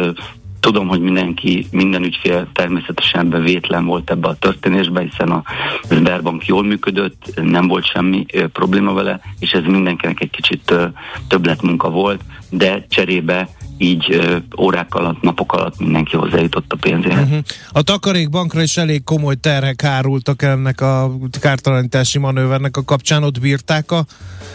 [0.59, 5.43] Tudom, hogy mindenki, minden ügyfél természetesen bevétlen volt ebbe a történésbe, hiszen a
[5.89, 10.85] Sberbank jól működött, nem volt semmi probléma vele, és ez mindenkinek egy kicsit ö,
[11.27, 13.49] többletmunka volt, de cserébe
[13.81, 14.21] így
[14.57, 17.23] órák alatt, napok alatt mindenki hozzájutott a pénzéhez.
[17.23, 17.39] Uh-huh.
[17.71, 23.91] A takarékbankra is elég komoly terhek hárultak ennek a kártalanítási manővernek a kapcsán, ott bírták
[23.91, 24.05] a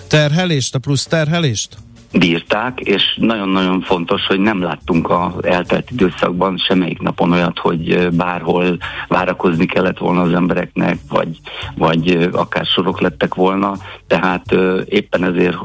[0.09, 1.77] terhelést, a plusz terhelést?
[2.19, 8.77] Bírták, és nagyon-nagyon fontos, hogy nem láttunk az eltelt időszakban semmelyik napon olyat, hogy bárhol
[9.09, 11.39] várakozni kellett volna az embereknek, vagy,
[11.77, 13.73] vagy akár sorok lettek volna,
[14.07, 14.45] tehát
[14.85, 15.57] éppen ezért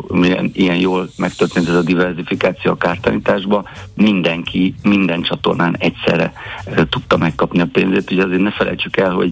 [0.53, 3.63] ilyen jól megtörtént ez a diversifikáció a kártanításba,
[3.95, 6.33] mindenki, minden csatornán egyszerre
[6.89, 9.31] tudta megkapni a pénzét, ugye azért ne felejtsük el, hogy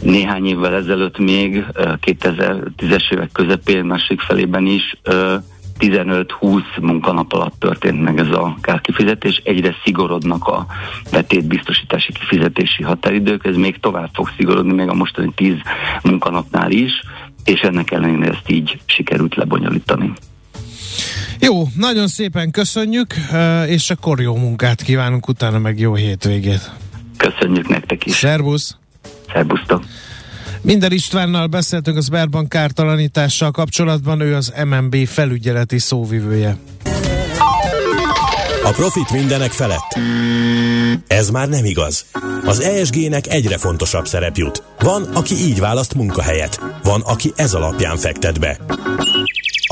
[0.00, 1.64] néhány évvel ezelőtt még
[2.06, 4.96] 2010-es évek közepén, másik felében is
[5.80, 9.40] 15-20 munkanap alatt történt meg ez a kárkifizetés.
[9.44, 10.66] Egyre szigorodnak a
[11.10, 15.54] betétbiztosítási kifizetési határidők, ez még tovább fog szigorodni, még a mostani 10
[16.02, 16.92] munkanapnál is,
[17.44, 20.12] és ennek ellenére ezt így sikerült lebonyolítani.
[21.40, 23.14] Jó, nagyon szépen köszönjük,
[23.66, 26.70] és akkor jó munkát kívánunk, utána meg jó hétvégét.
[27.16, 28.12] Köszönjük nektek is.
[28.12, 28.76] Szervusz!
[29.32, 29.84] Szervusztok!
[30.62, 36.56] Minden Istvánnal beszéltünk az Sberbank kártalanítással kapcsolatban, ő az MNB felügyeleti szóvivője.
[38.64, 39.98] A profit mindenek felett.
[41.06, 42.04] Ez már nem igaz.
[42.44, 44.62] Az ESG-nek egyre fontosabb szerep jut.
[44.78, 46.60] Van, aki így választ munkahelyet.
[46.82, 48.58] Van, aki ez alapján fektet be.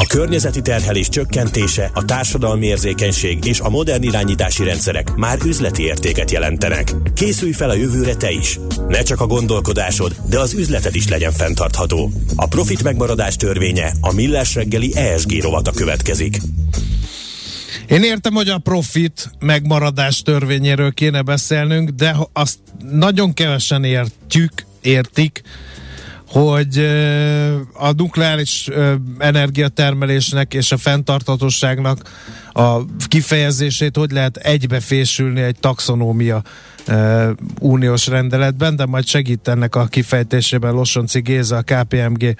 [0.00, 6.30] A környezeti terhelés csökkentése, a társadalmi érzékenység és a modern irányítási rendszerek már üzleti értéket
[6.30, 6.94] jelentenek.
[7.14, 8.58] Készülj fel a jövőre te is.
[8.88, 12.10] Ne csak a gondolkodásod, de az üzleted is legyen fenntartható.
[12.36, 16.38] A profit megmaradás törvénye a Millás reggeli ESG rovata következik.
[17.88, 22.58] Én értem, hogy a profit megmaradás törvényéről kéne beszélnünk, de azt
[22.90, 25.42] nagyon kevesen értjük, értik,
[26.28, 26.78] hogy
[27.72, 28.68] a nukleáris
[29.18, 32.10] energiatermelésnek és a fenntartatosságnak
[32.52, 36.42] a kifejezését hogy lehet egybefésülni egy taxonómia
[37.60, 42.34] uniós rendeletben, de majd segít ennek a kifejtésében Losonci Géza, a KPMG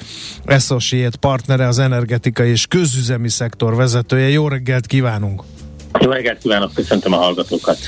[0.44, 4.28] Associate partnere, az energetikai és közüzemi szektor vezetője.
[4.28, 5.42] Jó reggelt kívánunk!
[6.00, 7.78] Jó reggelt kívánok, köszöntöm a hallgatókat.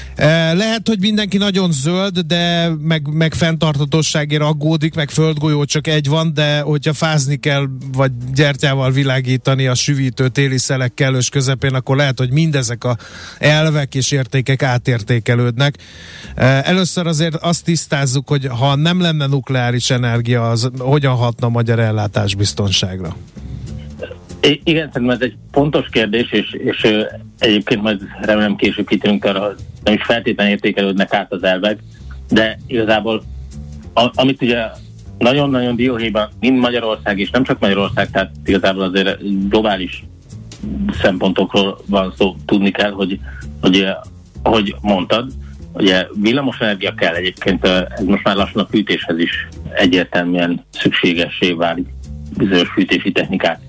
[0.52, 6.34] Lehet, hogy mindenki nagyon zöld, de meg, meg fenntartatosságért aggódik, meg földgolyó csak egy van,
[6.34, 12.18] de hogyha fázni kell, vagy gyertyával világítani a süvítő téli szelek kellős közepén, akkor lehet,
[12.18, 12.96] hogy mindezek a
[13.38, 15.74] elvek és értékek átértékelődnek.
[16.62, 21.78] Először azért azt tisztázzuk, hogy ha nem lenne nukleáris energia, az hogyan hatna a magyar
[21.78, 23.16] ellátásbiztonságra?
[24.42, 26.96] Igen, szerintem ez egy pontos kérdés, és, és
[27.38, 31.78] egyébként majd remélem később kitérünk arra, nem is feltétlenül értékelődnek át az elvek,
[32.28, 33.22] de igazából
[33.94, 34.66] a, amit ugye
[35.18, 40.04] nagyon-nagyon dióhéjban mind Magyarország, és nem csak Magyarország, tehát igazából azért globális
[41.02, 43.18] szempontokról van szó, tudni kell, hogy,
[43.60, 43.86] hogy
[44.42, 45.32] ahogy mondtad,
[45.72, 51.88] ugye villamosenergia kell egyébként, ez most már lassan a fűtéshez is egyértelműen szükségesé válik
[52.36, 53.60] bizonyos fűtési technikák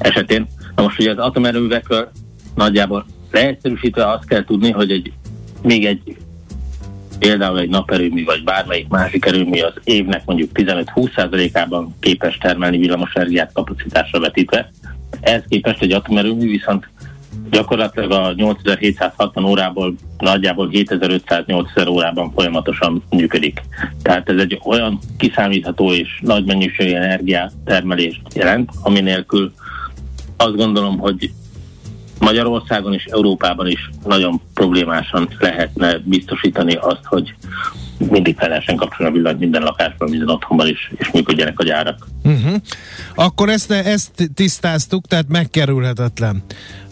[0.00, 0.46] esetén.
[0.76, 2.10] Na most ugye az atomerőművekről
[2.54, 5.12] nagyjából leegyszerűsítve azt kell tudni, hogy egy,
[5.62, 6.16] még egy
[7.18, 14.20] például egy naperőmű vagy bármelyik másik erőmű az évnek mondjuk 15-20%-ában képes termelni villamosenergiát kapacitásra
[14.20, 14.70] vetítve.
[15.20, 16.88] Ehhez képest egy atomerőmű viszont
[17.50, 23.62] gyakorlatilag a 8760 órából nagyjából 7500-8000 órában folyamatosan működik.
[24.02, 29.52] Tehát ez egy olyan kiszámítható és nagy mennyiségű energiatermelést jelent, ami nélkül
[30.40, 31.32] azt gondolom, hogy
[32.18, 37.34] Magyarországon és Európában is nagyon problémásan lehetne biztosítani azt, hogy
[38.08, 42.06] mindig fel lehessen kapcsolni a villany minden lakásban, minden otthonban is, és működjenek a gyárak.
[42.22, 42.54] Uh-huh.
[43.14, 46.42] Akkor ezt, ezt tisztáztuk, tehát megkerülhetetlen.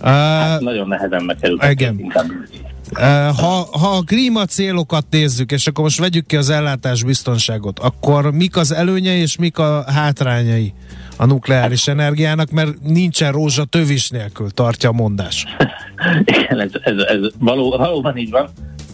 [0.00, 1.98] Uh, hát nagyon nehezen megkerülhetetlen.
[1.98, 2.48] Igen.
[2.92, 7.78] Uh, ha, ha a klíma célokat nézzük, és akkor most vegyük ki az ellátás biztonságot,
[7.78, 10.72] akkor mik az előnye és mik a hátrányai?
[11.18, 15.46] A nukleáris energiának, mert nincsen rózsa tövis nélkül, tartja a mondás.
[16.38, 18.48] Igen, ez, ez, ez való, valóban így van,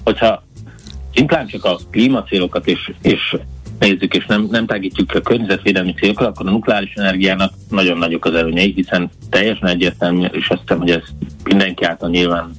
[0.05, 0.45] hogyha
[1.14, 3.37] szimplán csak a klímacélokat és, és
[3.79, 8.35] nézzük, és nem, nem tágítjuk a környezetvédelmi célokat, akkor a nukleáris energiának nagyon nagyok az
[8.35, 11.03] előnyei, hiszen teljesen egyértelmű, és azt hiszem, hogy ez
[11.45, 12.51] mindenki által nyilván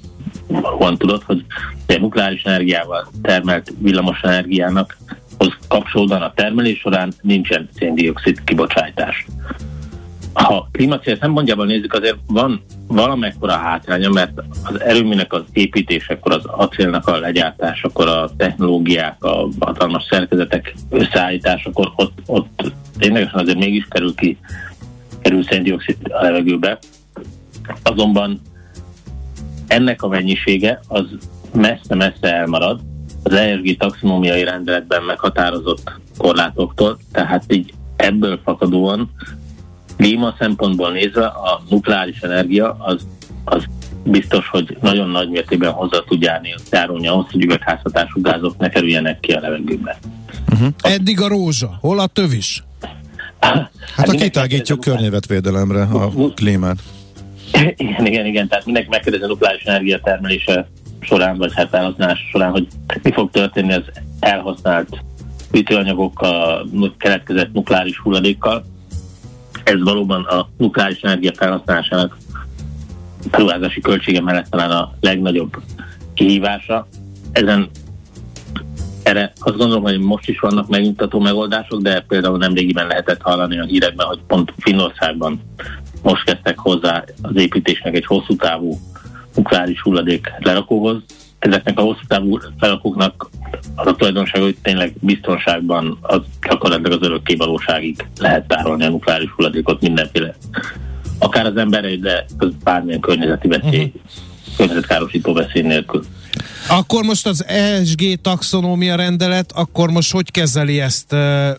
[0.78, 1.46] van tudod, hogy
[1.88, 4.98] a nukleáris energiával termelt villamos energiának
[5.68, 9.26] kapcsolódóan a termelés során nincsen széndiokszid kibocsátás.
[10.34, 17.08] Ha klímacél szempontjából nézzük, azért van valamekkora hátránya, mert az erőműnek az építésekor, az acélnak
[17.08, 24.38] a legyártásakor, a technológiák, a hatalmas szerkezetek összeállításakor ott, ott ténylegesen azért mégis kerül ki,
[25.22, 26.80] kerül széndiokszid a levegőbe.
[27.84, 28.42] Azonban
[29.68, 31.06] ennek a mennyisége az
[31.54, 32.80] messze-messze elmarad,
[33.26, 39.12] az ESG taxonómiai rendeletben meghatározott korlátoktól, tehát így ebből fakadóan
[39.98, 43.08] klíma szempontból nézve a nukleáris energia az,
[43.44, 43.64] az
[44.04, 49.20] biztos, hogy nagyon nagy mértékben hozzá tud járni, járulni ahhoz, hogy üvegházhatású gázok ne kerüljenek
[49.20, 49.98] ki a levegőbe.
[50.52, 50.68] Uh-huh.
[50.82, 52.64] Eddig a rózsa, hol a tövis?
[53.40, 56.78] Hát, hát a kitágítjuk környezetvédelemre a klímát.
[57.78, 60.68] Igen, igen, igen, tehát mindenki megkérdezi a nukleáris energia termelése
[61.00, 62.68] során, vagy hát felhasználás során, hogy
[63.04, 63.84] mi fog történni az
[64.20, 65.04] elhasznált
[65.52, 68.66] ütőanyagokkal, keletkezett nukleáris hulladékkal.
[69.64, 72.18] Ez valóban a nukleáris energia felhasználásának
[73.32, 75.58] beruházási költsége mellett talán a legnagyobb
[76.14, 76.88] kihívása.
[77.32, 77.70] Ezen
[79.04, 83.66] erre azt gondolom, hogy most is vannak megnyugtató megoldások, de például nemrégiben lehetett hallani a
[83.66, 85.42] hírekben, hogy pont Finnországban
[86.04, 88.80] most kezdtek hozzá az építésnek egy hosszú távú
[89.36, 90.98] nukleáris hulladék lerakóhoz.
[91.40, 93.30] Ezeknek a hosszú távú lerakóknak
[93.76, 99.30] az a tulajdonság, hogy tényleg biztonságban az gyakorlatilag az örökké valóságig lehet tárolni a nukleáris
[99.30, 100.36] hulladékot mindenféle.
[101.20, 102.26] Akár az emberei, de
[102.64, 104.02] bármilyen környezeti veszély, uh-huh.
[104.58, 106.04] környezetkárosító veszély nélkül.
[106.70, 111.16] Akkor most az ESG taxonómia rendelet, akkor most hogy kezeli ezt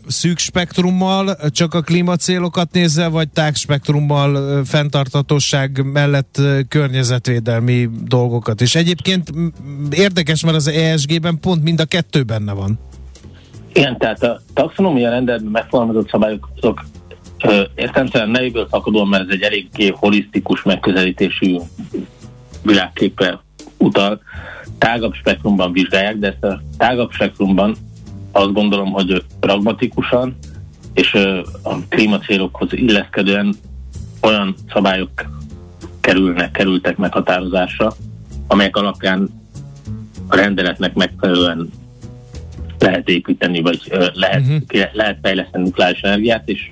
[0.07, 8.75] szűk spektrummal, csak a klímacélokat nézve, vagy tág spektrummal fenntartatóság mellett környezetvédelmi dolgokat is?
[8.75, 9.33] Egyébként
[9.91, 12.79] érdekes, mert az ESG-ben pont mind a kettő benne van.
[13.73, 16.85] Igen, tehát a taxonómia rendeletben megfogalmazott szabályok azok
[17.75, 21.57] értelmszerűen nevéből fakadóan, mert ez egy eléggé holisztikus megközelítésű
[22.63, 23.41] világképe
[23.77, 24.21] utal,
[24.79, 27.77] tágabb spektrumban vizsgálják, de ezt a tágabb spektrumban
[28.33, 30.37] azt gondolom, hogy pragmatikusan
[30.95, 31.15] és
[31.63, 33.55] a klímacélokhoz illeszkedően
[34.23, 35.11] olyan szabályok
[36.01, 37.93] kerülnek, kerültek meghatározásra,
[38.47, 39.29] amelyek alapján
[40.27, 41.71] a rendeletnek megfelelően
[42.79, 43.81] lehet építeni, vagy
[44.13, 44.89] lehet, uh-huh.
[44.93, 46.71] lehet fejleszteni nukleáris energiát, és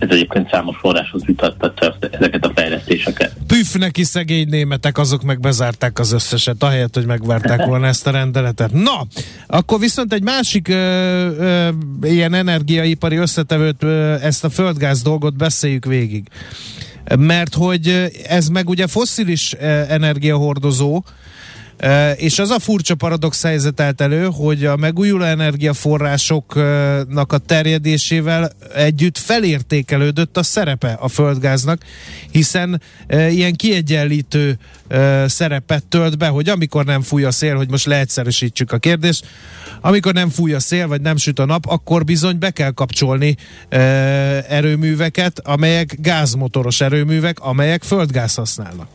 [0.00, 3.36] ez egyébként számos forráshoz jutattatja ezeket a fejlesztéseket.
[3.46, 8.10] Püff neki szegény németek, azok meg bezárták az összeset, ahelyett, hogy megvárták volna ezt a
[8.10, 8.72] rendeletet.
[8.72, 9.06] Na,
[9.46, 11.68] akkor viszont egy másik ö, ö,
[12.02, 16.28] ilyen energiaipari összetevőt, ö, ezt a földgáz dolgot beszéljük végig.
[17.18, 19.52] Mert hogy ez meg ugye fosszilis
[19.88, 21.02] energiahordozó,
[22.16, 29.18] és az a furcsa paradox helyzet állt elő, hogy a megújuló energiaforrásoknak a terjedésével együtt
[29.18, 31.82] felértékelődött a szerepe a földgáznak,
[32.30, 34.58] hiszen ilyen kiegyenlítő
[35.26, 39.26] szerepet tölt be, hogy amikor nem fúj a szél, hogy most leegyszerűsítsük a kérdést,
[39.80, 43.36] amikor nem fúj a szél, vagy nem süt a nap, akkor bizony be kell kapcsolni
[44.48, 48.88] erőműveket, amelyek gázmotoros erőművek, amelyek földgáz használnak.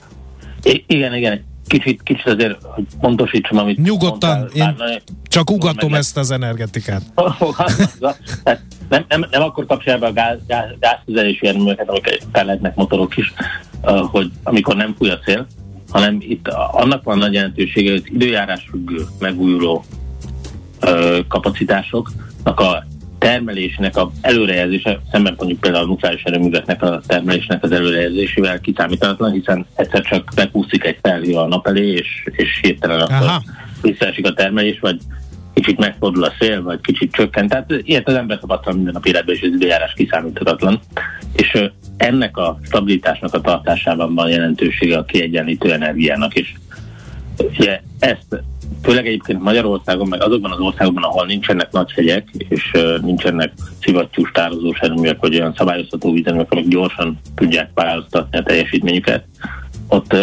[0.64, 5.92] I- igen, igen kicsit, kicsit azért, hogy pontosítsam, amit Nyugodtan, mondtál, én bár, csak ugatom
[5.92, 7.02] meg, ezt az energetikát.
[8.90, 13.34] nem, nem, nem akkor kapcsolja be a gáz, gáz, gáztüzelési erőműveket, amik lehetnek motorok is,
[14.12, 15.48] hogy amikor nem fúj a szél,
[15.90, 19.86] hanem itt annak van nagy jelentősége, hogy időjárás függő, megújuló
[21.28, 22.86] kapacitásoknak a
[23.26, 29.66] termelésének a előrejelzése, szemben mondjuk például a nukleáris erőműveknek a termelésnek az előrejelzésével kiszámítatlan, hiszen
[29.76, 33.28] egyszer csak bekúszik egy felhő a nap elé, és, és hirtelen akkor
[33.82, 34.98] visszaesik a termelés, vagy
[35.54, 37.50] kicsit megfordul a szél, vagy kicsit csökkent.
[37.50, 40.80] Tehát ilyet az ember tapasztal minden nap életben, és az időjárás kiszámíthatatlan.
[41.36, 46.56] És ennek a stabilitásnak a tartásában van jelentősége a kiegyenlítő energiának is.
[47.38, 48.44] Ugye ezt
[48.84, 54.80] főleg egyébként Magyarországon, meg azokban az országokban, ahol nincsenek nagy hegyek, és nincsenek szivattyús tározós
[54.80, 59.26] erőművek, vagy olyan szabályozható üzeművek, amik gyorsan tudják pályáztatni a teljesítményüket,
[59.88, 60.16] ott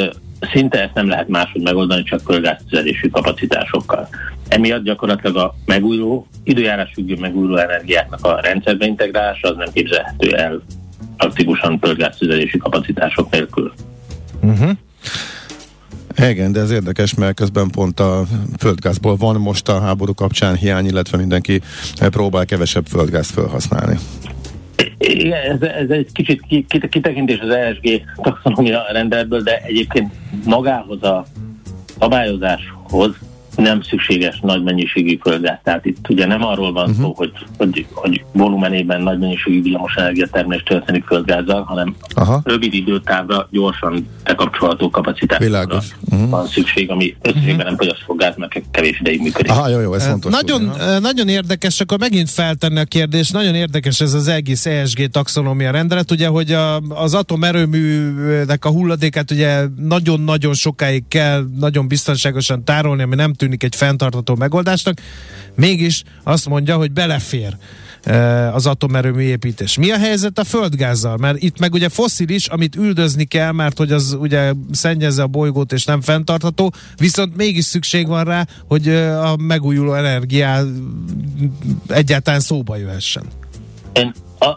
[0.53, 4.09] szinte ezt nem lehet máshogy megoldani, csak földgáztüzelésű kapacitásokkal.
[4.49, 10.63] Emiatt gyakorlatilag a megújuló, időjárás függő megújuló energiáknak a rendszerbe integrálása az nem képzelhető el
[11.17, 13.73] praktikusan földgáztüzelési kapacitások nélkül.
[14.41, 14.71] Uh-huh.
[16.17, 18.25] Igen, de ez érdekes, mert közben pont a
[18.59, 21.61] földgázból van most a háború kapcsán hiány, illetve mindenki
[22.11, 23.99] próbál kevesebb földgázt felhasználni.
[24.99, 26.43] Igen, ez, ez egy kicsit
[26.91, 30.13] kitekintés az ESG taxonomia rendeletből, de egyébként
[30.45, 31.27] magához a
[31.99, 33.15] szabályozáshoz
[33.57, 35.59] nem szükséges nagy mennyiségű földgáz.
[35.63, 37.05] Tehát itt ugye nem arról van uh-huh.
[37.05, 42.41] szó, hogy, hogy, hogy volumenében nagy mennyiségű villamos energiatermelés történik földgázzal, hanem Aha.
[42.45, 46.29] rövid időtávra gyorsan bekapcsolható kapacitásra uh-huh.
[46.29, 47.69] van szükség, ami összességben uh-huh.
[47.69, 49.51] nem fogyaszt fog gáz, mert kevés ideig működik.
[49.51, 50.33] Aha, jó, jó, ez fontos.
[50.33, 55.07] Nagyon, tudni, nagyon érdekes, akkor megint feltenni a kérdést, nagyon érdekes ez az egész ESG
[55.11, 62.65] taxonomia rendelet, ugye, hogy a, az atomerőműnek a hulladékát ugye nagyon-nagyon sokáig kell nagyon biztonságosan
[62.65, 65.01] tárolni, ami nem tűnik egy fenntartató megoldásnak,
[65.55, 67.57] mégis azt mondja, hogy belefér
[68.53, 69.79] az atomerőmű építés.
[69.79, 71.17] Mi a helyzet a földgázzal?
[71.17, 75.73] Mert itt meg ugye fosszilis, amit üldözni kell, mert hogy az ugye szennyezze a bolygót
[75.73, 80.63] és nem fenntartható, viszont mégis szükség van rá, hogy a megújuló energiá
[81.89, 83.25] egyáltalán szóba jöhessen.
[83.93, 84.13] Én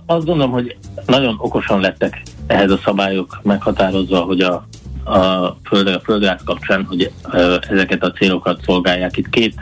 [0.06, 4.68] azt gondolom, hogy nagyon okosan lettek ehhez a szabályok meghatározva, hogy a,
[5.06, 7.12] a, föld, a földgáz kapcsán, hogy
[7.70, 9.18] ezeket a célokat szolgálják.
[9.18, 9.56] Itt két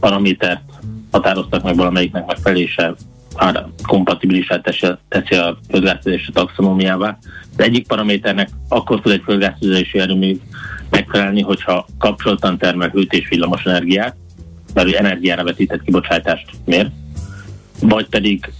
[0.00, 0.62] paramétert
[1.10, 2.94] határoztak meg valamelyiknek megfelelése
[3.36, 4.76] már kompatibilisát
[5.08, 7.18] teszi a földgáztüzési taxonómiává.
[7.56, 10.40] Az egyik paraméternek akkor tud egy földgáztüzési erőmű
[10.90, 14.16] megfelelni, hogyha kapcsoltan termel hőt és villamos energiát,
[14.74, 16.90] mert energiára vetített kibocsátást mér,
[17.80, 18.52] vagy pedig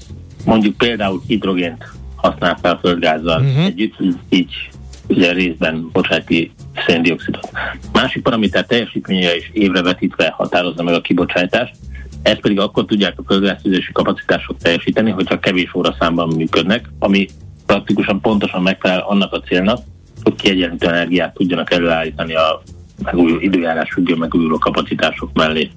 [0.45, 1.85] mondjuk például hidrogént
[2.17, 3.65] használ fel földgázzal uh-huh.
[3.65, 3.97] együtt,
[4.29, 4.71] így
[5.09, 6.53] ugye részben bocsát ki
[6.87, 7.51] széndiokszidot.
[7.93, 11.75] Másik paraméter teljesítménye is évre vetítve határozza meg a kibocsátást,
[12.23, 17.29] ezt pedig akkor tudják a földgázfűzési kapacitások teljesíteni, hogyha kevés óra számban működnek, ami
[17.67, 19.79] praktikusan pontosan megfelel annak a célnak,
[20.23, 22.63] hogy kiegyenlítő energiát tudjanak előállítani a
[23.03, 25.71] megújuló időjárás függő megújuló kapacitások mellé.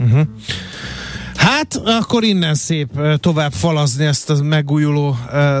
[0.00, 0.20] Uh-huh.
[1.42, 5.16] Hát, akkor innen szép tovább falazni ezt a megújuló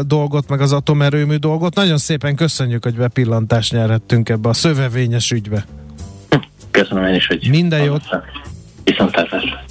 [0.06, 1.74] dolgot, meg az atomerőmű dolgot.
[1.74, 5.64] Nagyon szépen köszönjük, hogy bepillantást nyerhettünk ebbe a szövevényes ügybe.
[6.70, 7.48] Köszönöm én is, hogy...
[7.48, 8.02] Minden jót!
[8.84, 9.64] Viszontlátásra!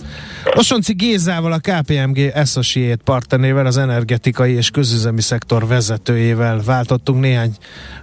[0.55, 7.55] Osonci Gézával, a KPMG Associate partnerével, az energetikai és közüzemi szektor vezetőjével váltottunk néhány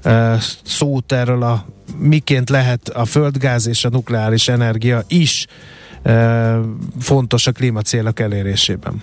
[0.05, 1.65] uh, szót erről a
[1.99, 5.47] miként lehet a földgáz és a nukleáris energia is
[7.01, 9.03] fontos a klímacélok elérésében.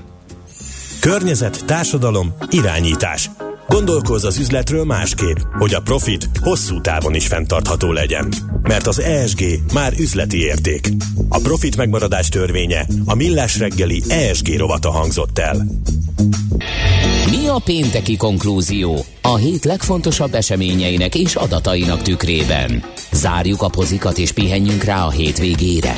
[0.99, 3.29] Környezet, társadalom, irányítás.
[3.67, 8.33] Gondolkozz az üzletről másképp, hogy a profit hosszú távon is fenntartható legyen.
[8.61, 9.43] Mert az ESG
[9.73, 10.89] már üzleti érték.
[11.29, 15.65] A profit megmaradás törvénye a Millás reggeli ESG rovata hangzott el.
[17.29, 22.83] Mi a pénteki konklúzió a hét legfontosabb eseményeinek és adatainak tükrében?
[23.11, 25.95] Zárjuk a pozikat és pihenjünk rá a hétvégére.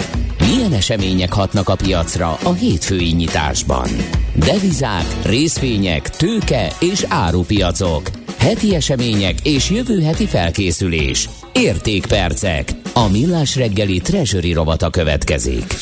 [0.56, 3.90] Milyen események hatnak a piacra a hétfői nyitásban?
[4.36, 8.10] Devizák, részvények, tőke és árupiacok.
[8.38, 11.30] Heti események és jövő heti felkészülés.
[11.54, 12.72] Értékpercek.
[12.94, 15.74] A millás reggeli treasury rovata következik.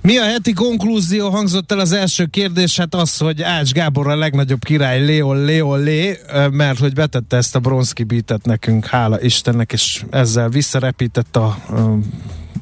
[0.00, 1.28] Mi a heti konklúzió?
[1.28, 5.82] Hangzott el az első kérdés, hát az, hogy Ács Gábor a legnagyobb király, Léon, Léon,
[5.82, 6.18] Lé,
[6.50, 11.58] mert hogy betette ezt a bronzki beatet nekünk, hála Istennek, és ezzel visszarepített a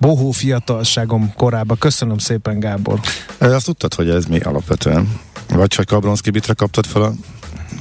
[0.01, 1.75] bohó fiatalságom korába.
[1.75, 3.01] Köszönöm szépen, Gábor.
[3.39, 5.21] Azt tudtad, hogy ez mi alapvetően?
[5.49, 7.13] Vagy csak a Bronski bitre kaptad fel a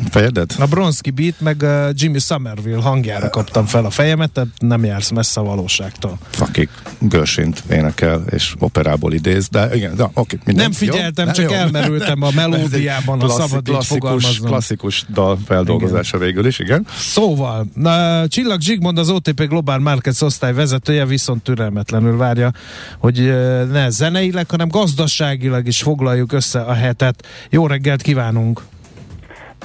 [0.09, 0.55] fejedet?
[0.59, 5.09] A Bronski Beat meg a Jimmy Somerville hangjára kaptam fel a fejemet, tehát nem jársz
[5.09, 6.17] messze a valóságtól.
[6.29, 10.39] Fakik Görsint énekel és operából idéz, de igen, de, oké.
[10.45, 11.31] Minden, nem figyeltem, jó?
[11.31, 11.57] csak jó.
[11.57, 16.27] elmerültem a melódiában, a szabad klasszikus, klasszikus dal feldolgozása igen.
[16.27, 16.85] végül is, igen.
[16.97, 22.51] Szóval, na, Csillag Zsigmond az OTP Global Markets osztály vezetője viszont türelmetlenül várja,
[22.97, 23.33] hogy
[23.71, 27.25] ne zeneileg, hanem gazdaságilag is foglaljuk össze a hetet.
[27.49, 28.61] Jó reggelt kívánunk!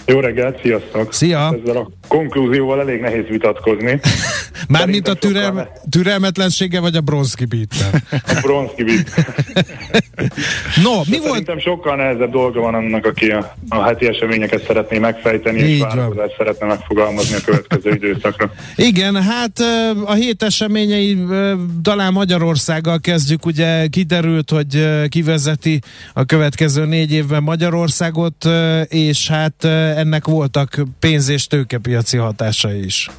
[0.07, 1.13] Jó reggelt, sziasztok!
[1.13, 1.57] Szia!
[1.63, 4.01] Ezzel a konklúzióval elég nehéz vitatkozni.
[4.69, 7.75] Mármint a türelme, türelmetlensége, vagy a bronzki beat
[8.37, 9.11] A bronzki beat.
[10.85, 11.31] no, mi volt?
[11.31, 15.81] Szerintem sokkal nehezebb dolga van annak, aki a, a heti eseményeket szeretné megfejteni, Így és
[15.81, 18.53] várakozást szeretne megfogalmazni a következő időszakra.
[18.77, 19.59] Igen, hát
[20.05, 21.19] a hét eseményei
[21.83, 25.81] talán Magyarországgal kezdjük, ugye kiderült, hogy kivezeti
[26.15, 28.49] a következő négy évben Magyarországot,
[28.89, 33.11] és hát ennek voltak pénz- és tőkepiaci hatásai is.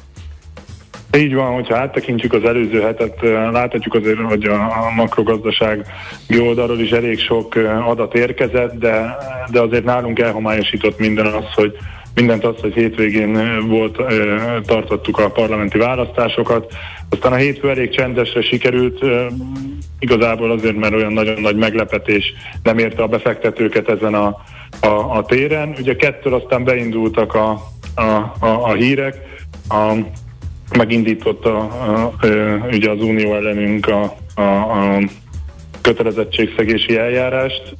[1.16, 3.20] Így van, hogyha áttekintjük az előző hetet,
[3.52, 5.86] láthatjuk azért, hogy a, makrogazdaság
[6.40, 7.54] oldalról is elég sok
[7.86, 9.16] adat érkezett, de,
[9.50, 11.76] de azért nálunk elhomályosított minden az, hogy
[12.14, 13.38] mindent az, hogy hétvégén
[13.68, 13.96] volt,
[14.66, 16.74] tartottuk a parlamenti választásokat.
[17.08, 19.04] Aztán a hétfő elég csendesre sikerült,
[19.98, 24.36] igazából azért, mert olyan nagyon nagy meglepetés nem érte a befektetőket ezen a,
[24.80, 25.74] a, a téren.
[25.78, 27.50] Ugye kettő aztán beindultak a,
[27.94, 28.02] a,
[28.38, 29.16] a, a hírek.
[29.68, 29.94] A,
[30.76, 32.26] megindította a, a,
[32.72, 34.98] ugye az Unió ellenünk a, a, a
[35.80, 37.76] kötelezettségszegési eljárást,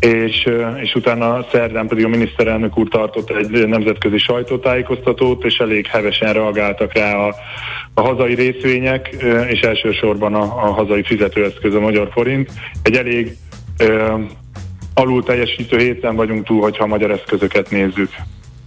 [0.00, 0.48] és,
[0.82, 6.92] és utána szerdán pedig a miniszterelnök úr tartott egy nemzetközi sajtótájékoztatót, és elég hevesen reagáltak
[6.92, 7.34] rá a,
[7.94, 9.16] a hazai részvények,
[9.48, 12.50] és elsősorban a, a hazai fizetőeszköz, a magyar forint.
[12.82, 13.36] Egy elég
[14.94, 18.10] alul teljesítő héten vagyunk túl, hogyha a magyar eszközöket nézzük.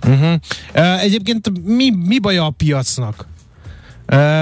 [0.08, 0.34] Uh-huh.
[0.76, 3.28] Uh, egyébként mi, mi baja a piacnak?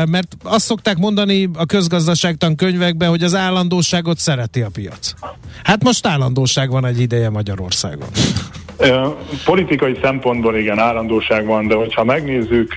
[0.06, 5.14] Mert azt szokták mondani a közgazdaságtan könyvekben, hogy az állandóságot szereti a piac.
[5.64, 8.08] Hát most állandóság van egy ideje Magyarországon.
[9.46, 12.74] Politikai szempontból igen, állandóság van, de hogyha megnézzük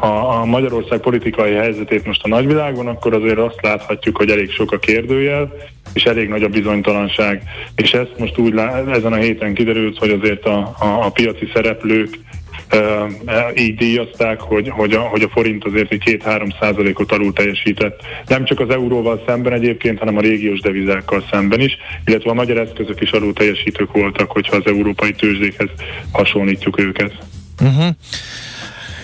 [0.00, 4.78] a, Magyarország politikai helyzetét most a nagyvilágban, akkor azért azt láthatjuk, hogy elég sok a
[4.78, 5.52] kérdőjel,
[5.92, 7.42] és elég nagy a bizonytalanság.
[7.74, 8.54] És ezt most úgy
[8.92, 12.18] ezen a héten kiderült, hogy azért a, a, a piaci szereplők
[13.54, 18.00] így díjazták, hogy, hogy, a, hogy a forint azért egy 2-3 százalékot alul teljesített.
[18.26, 22.58] Nem csak az euróval szemben egyébként, hanem a régiós devizákkal szemben is, illetve a magyar
[22.58, 25.68] eszközök is alul teljesítők voltak, hogyha az európai tőzsdékhez
[26.12, 27.12] hasonlítjuk őket.
[27.62, 27.86] Uh-huh.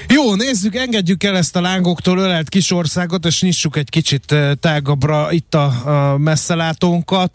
[0.08, 5.54] Jó, nézzük, engedjük el ezt a lángoktól ölelt kisországot, és nyissuk egy kicsit tágabbra itt
[5.54, 5.64] a,
[6.12, 7.32] a messzelátónkat.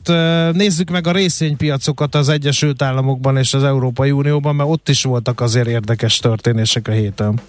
[0.54, 5.42] Nézzük meg a részvénypiacokat az Egyesült Államokban és az Európai Unióban, mert ott is voltak
[5.42, 7.40] azért érdekes történések a héten.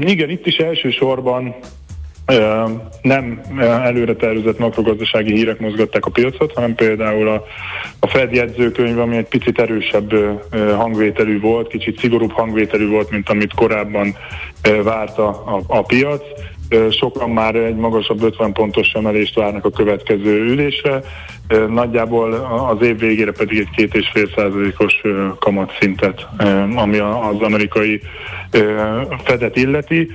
[0.00, 1.54] Igen, itt is elsősorban
[3.02, 7.44] nem előre tervezett makrogazdasági hírek mozgatták a piacot, hanem például a,
[7.98, 10.14] a Fed jegyzőkönyv, ami egy picit erősebb
[10.76, 14.16] hangvételű volt, kicsit szigorúbb hangvételű volt, mint amit korábban
[14.82, 16.22] várta a, a piac.
[16.90, 21.02] Sokan már egy magasabb 50 pontos emelést várnak a következő ülésre,
[21.68, 22.32] nagyjából
[22.70, 25.00] az év végére pedig egy két és fél százalékos
[25.38, 26.26] kamatszintet,
[26.74, 28.00] ami az amerikai
[29.24, 30.10] Fedet illeti.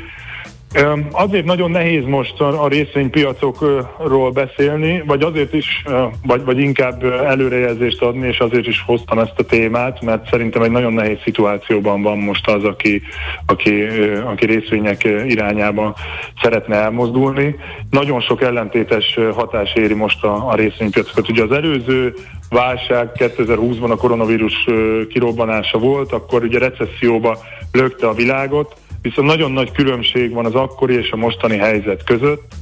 [1.12, 5.84] Azért nagyon nehéz most a részvénypiacokról beszélni, vagy azért is,
[6.26, 10.72] vagy, vagy inkább előrejelzést adni, és azért is hoztam ezt a témát, mert szerintem egy
[10.72, 13.02] nagyon nehéz szituációban van most az, aki,
[13.46, 13.84] aki,
[14.26, 15.96] aki részvények irányába
[16.42, 17.56] szeretne elmozdulni.
[17.90, 21.30] Nagyon sok ellentétes hatás éri most a, a részvénypiacokat.
[21.30, 22.14] Ugye az előző
[22.50, 24.68] válság 2020-ban a koronavírus
[25.10, 27.38] kirobbanása volt, akkor ugye recesszióba
[27.72, 32.54] lökte a világot, viszont nagyon nagy különbség van az akkori és a mostani helyzet között,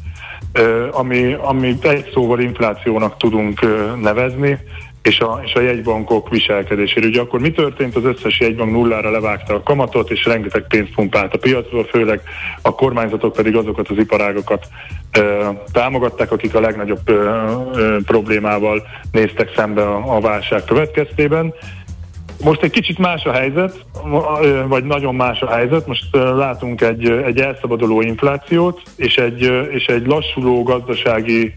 [0.92, 3.60] ami, ami egy szóval inflációnak tudunk
[4.02, 4.58] nevezni,
[5.08, 7.10] és a, és a jegybankok viselkedéséről.
[7.10, 7.96] Ugye akkor mi történt?
[7.96, 12.22] Az összes jegybank nullára levágta a kamatot, és rengeteg pénzt pumpált a piacról, főleg
[12.62, 14.68] a kormányzatok pedig azokat az iparágokat
[15.18, 21.54] ö, támogatták, akik a legnagyobb ö, ö, problémával néztek szembe a, a válság következtében.
[22.44, 23.86] Most egy kicsit más a helyzet,
[24.68, 25.88] vagy nagyon más a helyzet.
[25.88, 31.54] Most látunk egy, egy elszabaduló inflációt, és egy, és egy lassuló gazdasági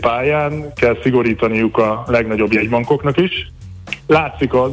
[0.00, 3.52] pályán kell szigorítaniuk a legnagyobb jegybankoknak is.
[4.06, 4.72] Látszik az,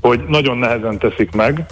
[0.00, 1.66] hogy nagyon nehezen teszik meg,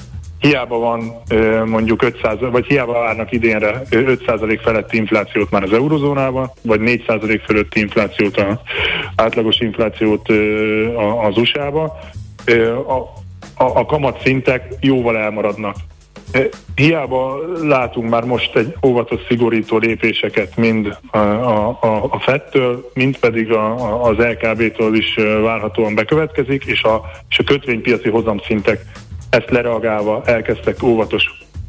[0.48, 1.22] hiába van
[1.66, 7.80] mondjuk 500, vagy hiába várnak idénre 5% feletti inflációt már az eurozónában, vagy 4% fölötti
[7.80, 8.56] inflációt, az
[9.16, 10.28] átlagos inflációt
[11.22, 11.98] az USA-ba,
[12.86, 12.92] a,
[13.56, 15.76] a, a kamatszintek jóval elmaradnak.
[16.74, 23.52] Hiába látunk már most egy óvatos szigorító lépéseket mind a, a, a FED-től, mind pedig
[23.52, 28.84] a, az LKB-től is várhatóan bekövetkezik, és a, és a kötvénypiaci hozamszintek
[29.30, 31.24] ezt lereagálva elkezdtek óvatos,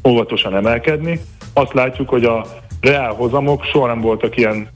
[0.08, 1.20] óvatosan emelkedni.
[1.52, 2.46] Azt látjuk, hogy a
[2.80, 4.68] reál hozamok soha nem voltak ilyen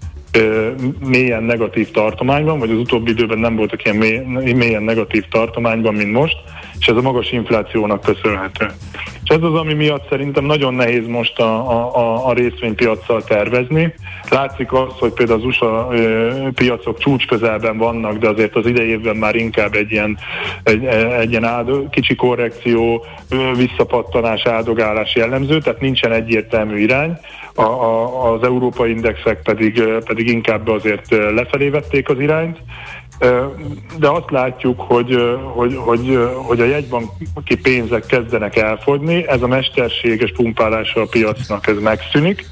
[1.05, 4.19] mélyen negatív tartományban, vagy az utóbbi időben nem voltak ilyen mély,
[4.55, 6.37] mélyen negatív tartományban, mint most,
[6.79, 8.67] és ez a magas inflációnak köszönhető.
[9.31, 13.95] Ez az, ami miatt szerintem nagyon nehéz most a, a, a részvénypiacsal tervezni.
[14.31, 15.89] Látszik az, hogy például az USA
[16.55, 20.19] piacok csúcs közelben vannak, de azért az idejében már inkább egy ilyen,
[20.63, 20.85] egy,
[21.21, 23.05] egy ilyen áld, kicsi korrekció,
[23.57, 27.19] visszapattanás, áldogálás jellemző, tehát nincsen egyértelmű irány
[27.55, 32.59] a, a, az európai indexek pedig, pedig inkább azért lefelé vették az irányt,
[33.99, 40.33] de azt látjuk, hogy, hogy, hogy, hogy a jegybanki pénzek kezdenek elfogyni, ez a mesterséges
[40.33, 42.47] pumpálása a piacnak ez megszűnik.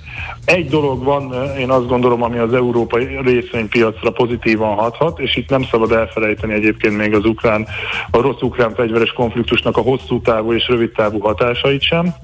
[0.45, 5.63] Egy dolog van, én azt gondolom, ami az európai részvénypiacra pozitívan hathat, és itt nem
[5.63, 7.67] szabad elfelejteni egyébként még az ukrán,
[8.11, 12.15] a rossz ukrán fegyveres konfliktusnak a hosszú távú és rövid távú hatásait sem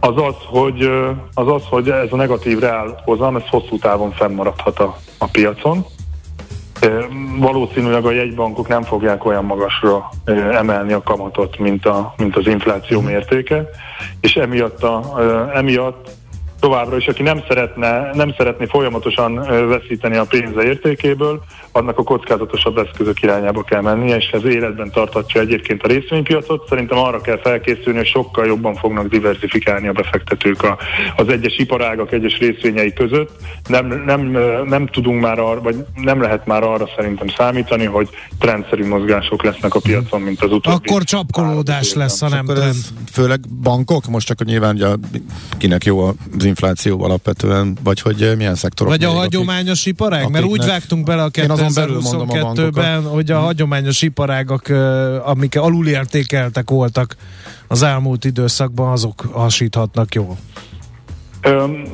[0.00, 0.90] az az, hogy,
[1.34, 5.84] az az, hogy ez a negatív reál hozam, ez hosszú távon fennmaradhat a, a piacon.
[7.38, 10.08] Valószínűleg a jegybankok nem fogják olyan magasra
[10.52, 13.68] emelni a kamatot, mint, a, mint az infláció mértéke,
[14.20, 15.20] és emiatt, a,
[15.54, 16.08] emiatt
[16.60, 19.34] továbbra is, aki nem szeretne, nem szeretné folyamatosan
[19.68, 25.40] veszíteni a pénze értékéből, annak a kockázatosabb eszközök irányába kell mennie, és ez életben tartatja
[25.40, 26.68] egyébként a részvénypiacot.
[26.68, 30.78] Szerintem arra kell felkészülni, hogy sokkal jobban fognak diversifikálni a befektetők a,
[31.16, 33.30] az egyes iparágak egyes részvényei között.
[33.66, 38.08] Nem, nem, nem tudunk már arra, vagy nem lehet már arra szerintem számítani, hogy
[38.38, 40.88] trendszerű mozgások lesznek a piacon, mint az utóbbi.
[40.88, 42.70] Akkor csapkolódás lesz, ha nem Akkor trend.
[42.70, 44.86] ez főleg bankok, most csak nyilván ugye,
[45.58, 50.30] kinek jó az infláció alapvetően, vagy hogy milyen szektorok Vagy a hagyományos iparág?
[50.30, 53.12] Mert úgy vágtunk bele a Én azon belül mondom a 2022-ben, bankokat.
[53.12, 54.68] hogy a hagyományos iparágak,
[55.24, 57.16] amik alulértékeltek voltak
[57.68, 60.36] az elmúlt időszakban, azok hasíthatnak jól.
[61.42, 61.84] Öm,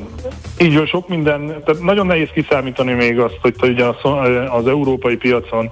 [0.57, 3.95] így van, sok minden, tehát nagyon nehéz kiszámítani még azt, hogy ugye az,
[4.49, 5.69] az európai piacon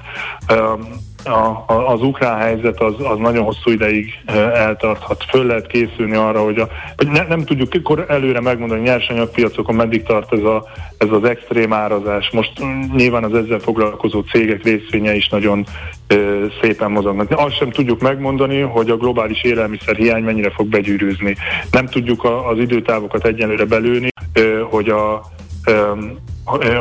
[0.47, 0.87] öm,
[1.25, 4.13] a, a, az ukrán helyzet az, az nagyon hosszú ideig
[4.53, 5.23] eltarthat.
[5.23, 6.67] Föl lehet készülni arra, hogy, a,
[6.97, 10.65] hogy ne, nem tudjuk akkor előre megmondani, hogy nyersanyagpiacokon meddig tart ez, a,
[10.97, 12.29] ez az extrém árazás.
[12.29, 15.65] Most mm, nyilván az ezzel foglalkozó cégek részvénye is nagyon
[16.07, 17.31] ö, szépen mozognak.
[17.31, 21.35] Azt sem tudjuk megmondani, hogy a globális élelmiszer hiány mennyire fog begyűrűzni.
[21.71, 25.21] Nem tudjuk a, az időtávokat egyenlőre belőni, ö, hogy a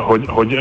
[0.05, 0.59] hogy, hogy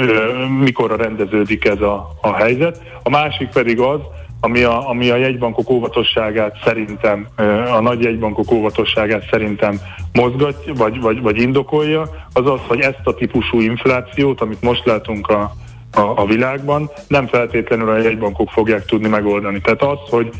[0.61, 2.83] mikorra rendeződik ez a, a helyzet.
[3.03, 4.01] A másik pedig az,
[4.41, 7.27] ami a, ami a jegybankok óvatosságát szerintem,
[7.73, 9.81] a nagy jegybankok óvatosságát szerintem
[10.13, 12.03] mozgatja, vagy, vagy, vagy indokolja,
[12.33, 15.53] az az, hogy ezt a típusú inflációt, amit most látunk a,
[15.93, 19.61] a, a világban, nem feltétlenül a jegybankok fogják tudni megoldani.
[19.61, 20.31] Tehát az, hogy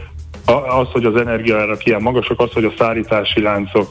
[0.47, 3.89] az, hogy az energiaárak ilyen magasak, az, hogy a szállítási láncok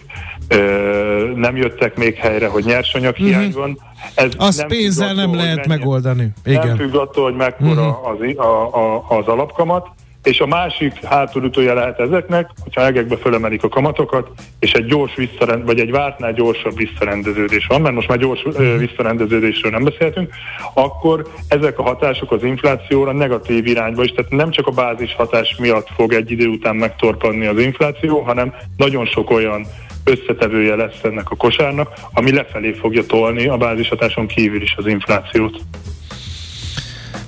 [0.47, 3.57] ö, nem jöttek még helyre, hogy nyersanyag hiány Mhm.
[3.59, 3.77] van.
[4.15, 6.27] Ez Azt nem pénzzel függ nem attól, lehet mennyi- megoldani.
[6.43, 6.77] Nem Igen.
[6.77, 8.33] függ attól, hogy mekkora Mhm.
[8.35, 9.87] az, a, a, az alapkamat,
[10.23, 14.27] és a másik hátulütője lehet ezeknek, hogyha egekbe fölemelik a kamatokat,
[14.59, 18.77] és egy gyors visszarend, vagy egy vártnál gyorsabb visszarendeződés van, mert most már gyors ö,
[18.77, 20.29] visszarendeződésről nem beszéltünk,
[20.73, 25.55] akkor ezek a hatások az inflációra negatív irányba is, tehát nem csak a bázis hatás
[25.59, 29.65] miatt fog egy idő után megtorpanni az infláció, hanem nagyon sok olyan
[30.03, 35.61] összetevője lesz ennek a kosárnak, ami lefelé fogja tolni a bázishatáson kívül is az inflációt.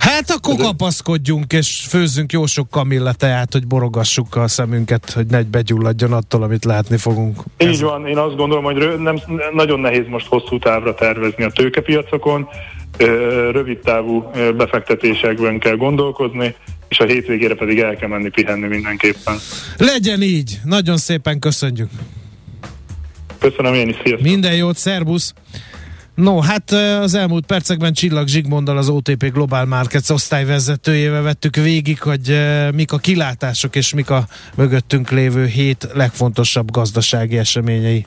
[0.05, 5.43] Hát akkor kapaszkodjunk, és főzzünk jó sok kamilla teát, hogy borogassuk a szemünket, hogy ne
[5.43, 7.39] begyulladjon attól, amit látni fogunk.
[7.57, 9.19] Így van, én azt gondolom, hogy rö- nem,
[9.53, 12.47] nagyon nehéz most hosszú távra tervezni a tőkepiacokon,
[13.51, 16.55] rövid távú befektetésekben kell gondolkozni,
[16.87, 19.35] és a hétvégére pedig el kell menni pihenni mindenképpen.
[19.77, 20.59] Legyen így!
[20.63, 21.89] Nagyon szépen köszönjük!
[23.49, 24.21] Köszönöm én is, sziasztok!
[24.21, 25.33] Minden jót, szervusz!
[26.15, 26.71] No, hát
[27.01, 32.39] az elmúlt percekben Csillag Zsigmonddal az OTP Global Markets osztályvezetőjével vettük végig, hogy
[32.73, 38.05] mik a kilátások és mik a mögöttünk lévő hét legfontosabb gazdasági eseményei.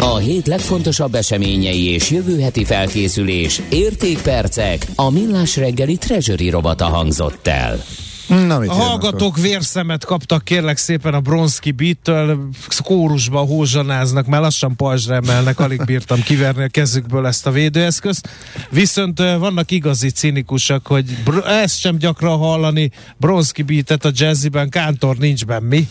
[0.00, 7.46] A hét legfontosabb eseményei és jövő heti felkészülés, értékpercek, a millás reggeli treasury robata hangzott
[7.46, 7.82] el.
[8.28, 12.48] Na, mit A hallgatók vérszemet kaptak kérlek szépen a Bronski Beat-től,
[12.84, 18.28] kórusba hózsanáznak, mert lassan pajzsra emelnek, alig bírtam kiverni a kezükből ezt a védőeszközt.
[18.70, 25.16] Viszont vannak igazi cinikusak, hogy br- ezt sem gyakran hallani, Bronski Beat-et a jazziben, Kántor
[25.16, 25.88] nincs benne, mi?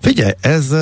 [0.00, 0.74] Figyelj, ez,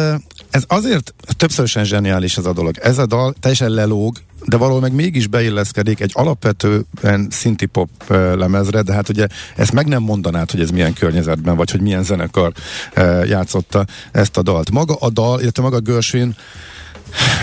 [0.56, 2.78] ez azért többszörösen zseniális ez a dolog.
[2.78, 7.90] Ez a dal teljesen lelóg, de valahol meg mégis beilleszkedik egy alapvetően szinti pop
[8.34, 9.26] lemezre, de hát ugye
[9.56, 12.52] ezt meg nem mondanád, hogy ez milyen környezetben, vagy hogy milyen zenekar
[13.26, 14.70] játszotta ezt a dalt.
[14.70, 16.36] Maga a dal, illetve maga Gershwin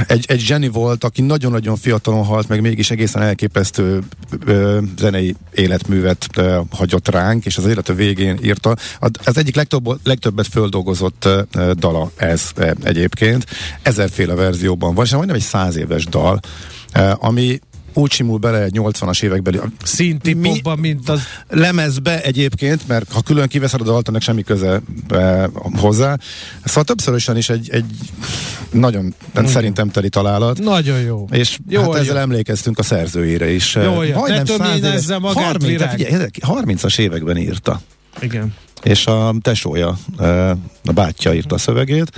[0.08, 4.02] egy, egy zseni volt, aki nagyon-nagyon fiatalon halt, meg mégis egészen elképesztő
[4.46, 8.76] ö, zenei életművet ö, hagyott ránk, és az élete végén írta.
[9.24, 13.46] Az egyik legtöbb, legtöbbet földolgozott ö, dala ez ö, egyébként.
[13.82, 16.40] Ezerféle verzióban van, és majdnem egy száz éves dal,
[16.94, 17.60] ö, ami
[17.94, 23.22] úgy simul bele egy 80-as évekbeli Szinti Mi- popba, mint az lemezbe egyébként, mert ha
[23.22, 26.18] külön kiveszed a dalt, annak semmi köze e, hozzá.
[26.66, 27.86] Szóval többszörösen is egy, egy
[28.72, 29.46] nagyon mm.
[29.46, 30.60] szerintem teli találat.
[30.60, 31.28] nagyon jó.
[31.32, 32.02] És Jó, jó, hát jó.
[32.06, 33.76] ezzel emlékeztünk a szerzőjére is.
[33.76, 34.14] Jó, jó.
[34.20, 35.90] Majdnem Ne száz töményezze éves- magát, 30, virág.
[35.90, 37.82] figyelj, ezek 30-as években írta.
[38.20, 38.54] Igen.
[38.84, 39.98] És a tesója,
[40.84, 42.12] a bátyja írta a szövegét,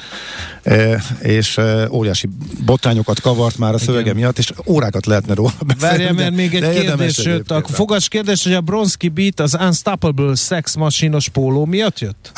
[1.19, 1.59] és
[1.91, 2.29] óriási
[2.65, 4.15] botrányokat kavart már a szövege Igen.
[4.15, 5.97] miatt, és órákat lehetne róla beszélni.
[5.97, 7.51] Várjál, mert még egy kérdés jött.
[7.51, 12.31] A fogas kérdés, hogy a Bronski Beat az Unstoppable Sex Machine-os póló miatt jött?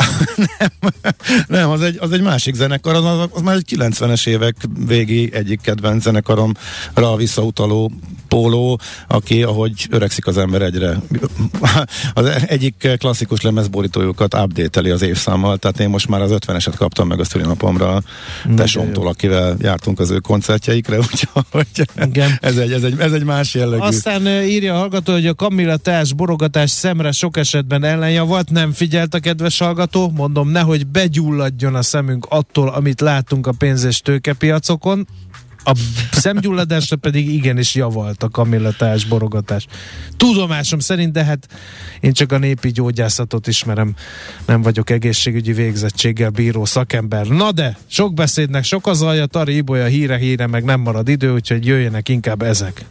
[1.48, 4.56] Nem, az egy, az egy másik zenekar, az, az, az már egy 90-es évek
[4.88, 7.92] végi egyik kedvenc zenekaromra visszautaló
[8.28, 11.02] póló, aki, ahogy öregszik az ember egyre,
[12.14, 17.20] az egyik klasszikus lemezborítójukat update az évszámmal, tehát én most már az 50-eset kaptam meg
[17.20, 18.02] a szülinapomra
[18.56, 21.68] tesómtól, akivel jártunk az ő koncertjeikre, úgyhogy
[22.02, 22.38] Igen.
[22.42, 23.82] ez egy, ez egy, ez egy más jellegű.
[23.82, 29.14] Aztán írja a hallgató, hogy a Kamilla teás borogatás szemre sok esetben ellenjavalt, nem figyelt
[29.14, 35.08] a kedves hallgató, mondom, nehogy begyulladjon a szemünk attól, amit látunk a pénz- és tőkepiacokon,
[35.68, 35.74] a
[36.12, 39.66] szemgyulladásra pedig igenis javalt a Kamilla teás borogatás.
[40.18, 41.48] Tudomásom szerint, de hát
[42.00, 43.96] én csak a népi gyógyászatot ismerem,
[44.46, 47.28] nem vagyok egészségügyi végzettséggel bíró szakember.
[47.28, 51.34] Na de, sok beszédnek sok az alja, Tari Ibolya híre híre, meg nem marad idő,
[51.34, 52.86] úgyhogy jöjjenek inkább ezek.